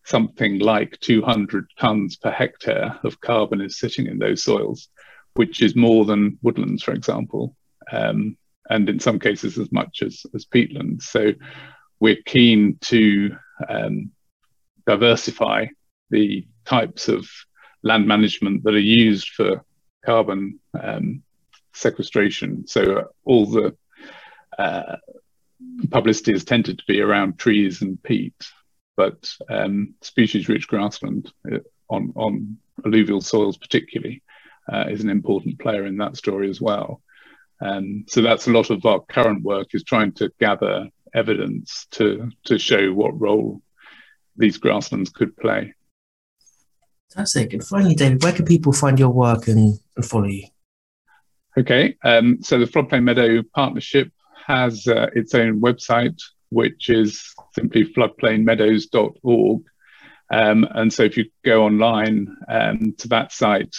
something 0.06 0.60
like 0.60 1.00
200 1.00 1.68
tons 1.80 2.16
per 2.18 2.32
hectare 2.32 3.00
of 3.04 3.22
carbon 3.22 3.62
is 3.62 3.80
sitting 3.80 4.08
in 4.08 4.18
those 4.18 4.44
soils, 4.44 4.90
which 5.36 5.62
is 5.62 5.76
more 5.76 6.06
than 6.06 6.38
woodlands, 6.42 6.84
for 6.84 6.94
example, 6.94 7.56
um, 7.92 8.38
and 8.70 8.90
in 8.90 9.00
some 9.00 9.20
cases 9.20 9.58
as 9.58 9.72
much 9.72 10.02
as, 10.02 10.26
as 10.34 10.46
peatlands. 10.46 11.04
So 11.04 11.34
we're 12.00 12.22
keen 12.26 12.78
to 12.82 13.36
um, 13.68 14.12
diversify 14.86 15.68
the 16.10 16.48
types 16.66 17.08
of 17.08 17.28
land 17.84 18.08
management 18.08 18.64
that 18.64 18.74
are 18.74 18.80
used 18.80 19.30
for 19.30 19.64
carbon 20.06 20.60
um, 20.82 21.24
sequestration. 21.74 22.68
So 22.68 22.98
uh, 22.98 23.04
all 23.26 23.46
the 23.46 23.76
uh, 24.60 24.98
publicity 25.89 26.34
has 26.34 26.43
tended 26.43 26.78
to 26.78 26.84
be 26.88 27.02
around 27.02 27.39
trees 27.39 27.82
and 27.82 28.02
peat, 28.04 28.36
but 28.98 29.32
um, 29.50 29.95
species-rich 30.02 30.67
grassland 30.67 31.32
uh, 31.52 31.60
on, 31.89 32.13
on 32.15 32.58
alluvial 32.86 33.22
soils 33.22 33.58
particularly 33.58 34.22
uh, 34.72 34.86
is 34.89 35.02
an 35.02 35.10
important 35.10 35.60
player 35.60 35.86
in 35.86 35.98
that 35.98 36.17
story 36.17 36.50
as 36.50 36.62
well. 36.62 37.02
Um, 37.62 38.06
so 38.08 38.22
that's 38.22 38.48
a 38.48 38.52
lot 38.52 38.69
of 38.69 38.86
our 38.86 39.02
current 39.02 39.43
work 39.43 39.67
is 39.74 39.84
trying 39.84 40.13
to 40.13 40.32
gather 40.39 40.89
evidence 41.13 41.88
to 41.91 42.30
to 42.45 42.60
show 42.60 42.93
what 42.93 43.19
role 43.19 43.62
these 44.38 44.58
grasslands 44.58 45.10
could 45.10 45.36
play. 45.38 45.74
Fantastic. 47.12 47.54
And 47.54 47.63
finally, 47.63 47.95
David, 47.95 48.24
where 48.24 48.34
can 48.34 48.45
people 48.45 48.72
find 48.72 49.00
your 49.00 49.10
work 49.10 49.48
and, 49.48 49.80
and 49.95 50.06
follow 50.06 50.26
you? 50.26 50.48
Okay, 51.58 51.98
um, 52.04 52.38
so 52.41 52.60
the 52.60 52.65
Floodplain 52.65 53.04
Meadow 53.04 53.43
Partnership 53.54 54.12
has 54.50 54.88
uh, 54.88 55.08
its 55.14 55.36
own 55.36 55.62
website, 55.62 56.20
which 56.50 56.90
is 56.90 57.36
simply 57.54 57.86
floodplainmeadows.org. 57.94 59.64
Um, 60.32 60.68
and 60.72 60.92
so 60.92 61.04
if 61.04 61.18
you 61.18 61.26
go 61.46 61.66
online 61.66 62.36
um, 62.48 62.94
to 62.98 63.08
that 63.10 63.32
site, 63.32 63.76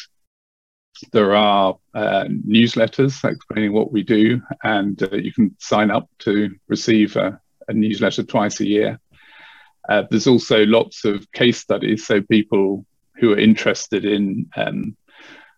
there 1.13 1.35
are 1.35 1.77
uh, 1.95 2.25
newsletters 2.25 3.25
explaining 3.29 3.73
what 3.73 3.91
we 3.91 4.05
do, 4.05 4.41
and 4.63 5.03
uh, 5.03 5.17
you 5.17 5.33
can 5.33 5.57
sign 5.59 5.91
up 5.91 6.09
to 6.21 6.51
receive 6.69 7.17
a, 7.17 7.41
a 7.69 7.73
newsletter 7.73 8.23
twice 8.23 8.61
a 8.61 8.67
year. 8.67 9.01
Uh, 9.89 10.05
there's 10.09 10.27
also 10.29 10.65
lots 10.67 11.05
of 11.05 11.31
case 11.33 11.59
studies, 11.59 12.07
so 12.07 12.23
people 12.23 12.87
who 13.17 13.33
are 13.33 13.39
interested 13.39 14.05
in 14.05 14.49
um, 14.57 14.97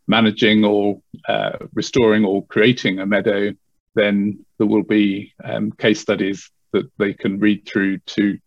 managing 0.06 0.64
or 0.64 1.02
uh, 1.28 1.58
restoring 1.74 2.24
or 2.24 2.46
creating 2.46 2.98
a 2.98 3.06
meadow, 3.06 3.52
then 3.94 4.44
there 4.62 4.68
will 4.68 4.84
be 4.84 5.34
um, 5.42 5.72
case 5.72 6.00
studies 6.00 6.48
that 6.72 6.88
they 6.96 7.12
can 7.14 7.40
read 7.40 7.66
through 7.66 7.98
to 7.98 8.38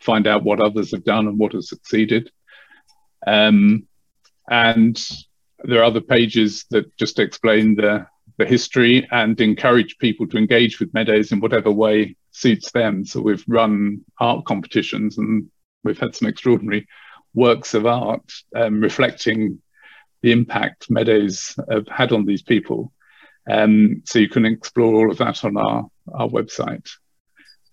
find 0.00 0.26
out 0.26 0.42
what 0.42 0.62
others 0.62 0.92
have 0.92 1.04
done 1.04 1.26
and 1.26 1.38
what 1.38 1.52
has 1.52 1.68
succeeded. 1.68 2.30
Um, 3.26 3.86
and 4.48 4.98
there 5.64 5.80
are 5.80 5.84
other 5.84 6.00
pages 6.00 6.64
that 6.70 6.96
just 6.96 7.18
explain 7.18 7.74
the, 7.74 8.06
the 8.38 8.46
history 8.46 9.06
and 9.10 9.38
encourage 9.42 9.98
people 9.98 10.26
to 10.28 10.38
engage 10.38 10.80
with 10.80 10.94
meadows 10.94 11.32
in 11.32 11.40
whatever 11.40 11.70
way 11.70 12.16
suits 12.30 12.70
them. 12.72 13.04
So 13.04 13.20
we've 13.20 13.44
run 13.46 14.06
art 14.18 14.46
competitions 14.46 15.18
and 15.18 15.50
we've 15.84 16.00
had 16.00 16.16
some 16.16 16.28
extraordinary 16.28 16.88
works 17.34 17.74
of 17.74 17.84
art 17.84 18.32
um, 18.56 18.80
reflecting 18.80 19.60
the 20.22 20.32
impact 20.32 20.86
meadows 20.88 21.54
have 21.70 21.86
had 21.88 22.12
on 22.12 22.24
these 22.24 22.42
people. 22.42 22.90
Um, 23.48 24.02
so 24.04 24.18
you 24.18 24.28
can 24.28 24.44
explore 24.44 24.94
all 24.94 25.10
of 25.10 25.18
that 25.18 25.44
on 25.44 25.56
our, 25.56 25.88
our 26.12 26.28
website. 26.28 26.88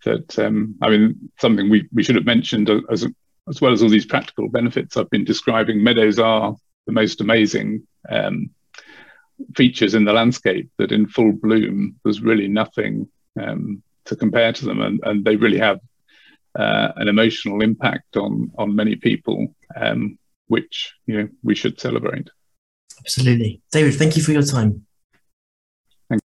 That 0.06 0.38
um, 0.40 0.76
I 0.82 0.90
mean, 0.90 1.32
something 1.40 1.70
we, 1.70 1.88
we 1.92 2.04
should 2.04 2.16
have 2.16 2.26
mentioned 2.26 2.70
as, 2.92 3.08
as 3.50 3.62
well 3.62 3.74
as 3.74 3.82
all 3.82 3.90
these 3.90 4.06
practical 4.06 4.50
benefits 4.50 4.96
I've 4.96 5.10
been 5.10 5.26
describing. 5.26 5.84
Meadows 5.84 6.20
are 6.20 6.56
the 6.86 6.94
most 6.94 7.22
amazing 7.22 7.88
um, 8.10 8.52
features 9.56 9.96
in 9.96 10.06
the 10.06 10.14
landscape 10.14 10.70
that 10.78 10.92
in 10.92 11.08
full 11.08 11.32
bloom 11.32 12.00
there's 12.04 12.22
really 12.22 12.48
nothing 12.48 13.08
um, 13.42 13.82
to 14.06 14.16
compare 14.16 14.54
to 14.54 14.66
them 14.66 14.82
and, 14.82 15.00
and 15.04 15.26
they 15.26 15.36
really 15.36 15.58
have 15.58 15.80
uh, 16.58 16.92
an 16.96 17.08
emotional 17.08 17.62
impact 17.62 18.16
on 18.16 18.52
on 18.58 18.76
many 18.76 18.96
people 18.96 19.54
um, 19.76 20.18
which 20.48 20.94
you 21.06 21.18
know 21.18 21.28
we 21.44 21.54
should 21.54 21.80
celebrate 21.80 22.30
absolutely 23.00 23.62
david 23.72 23.94
thank 23.94 24.16
you 24.16 24.24
for 24.24 24.32
your 24.32 24.44
time 24.44 24.85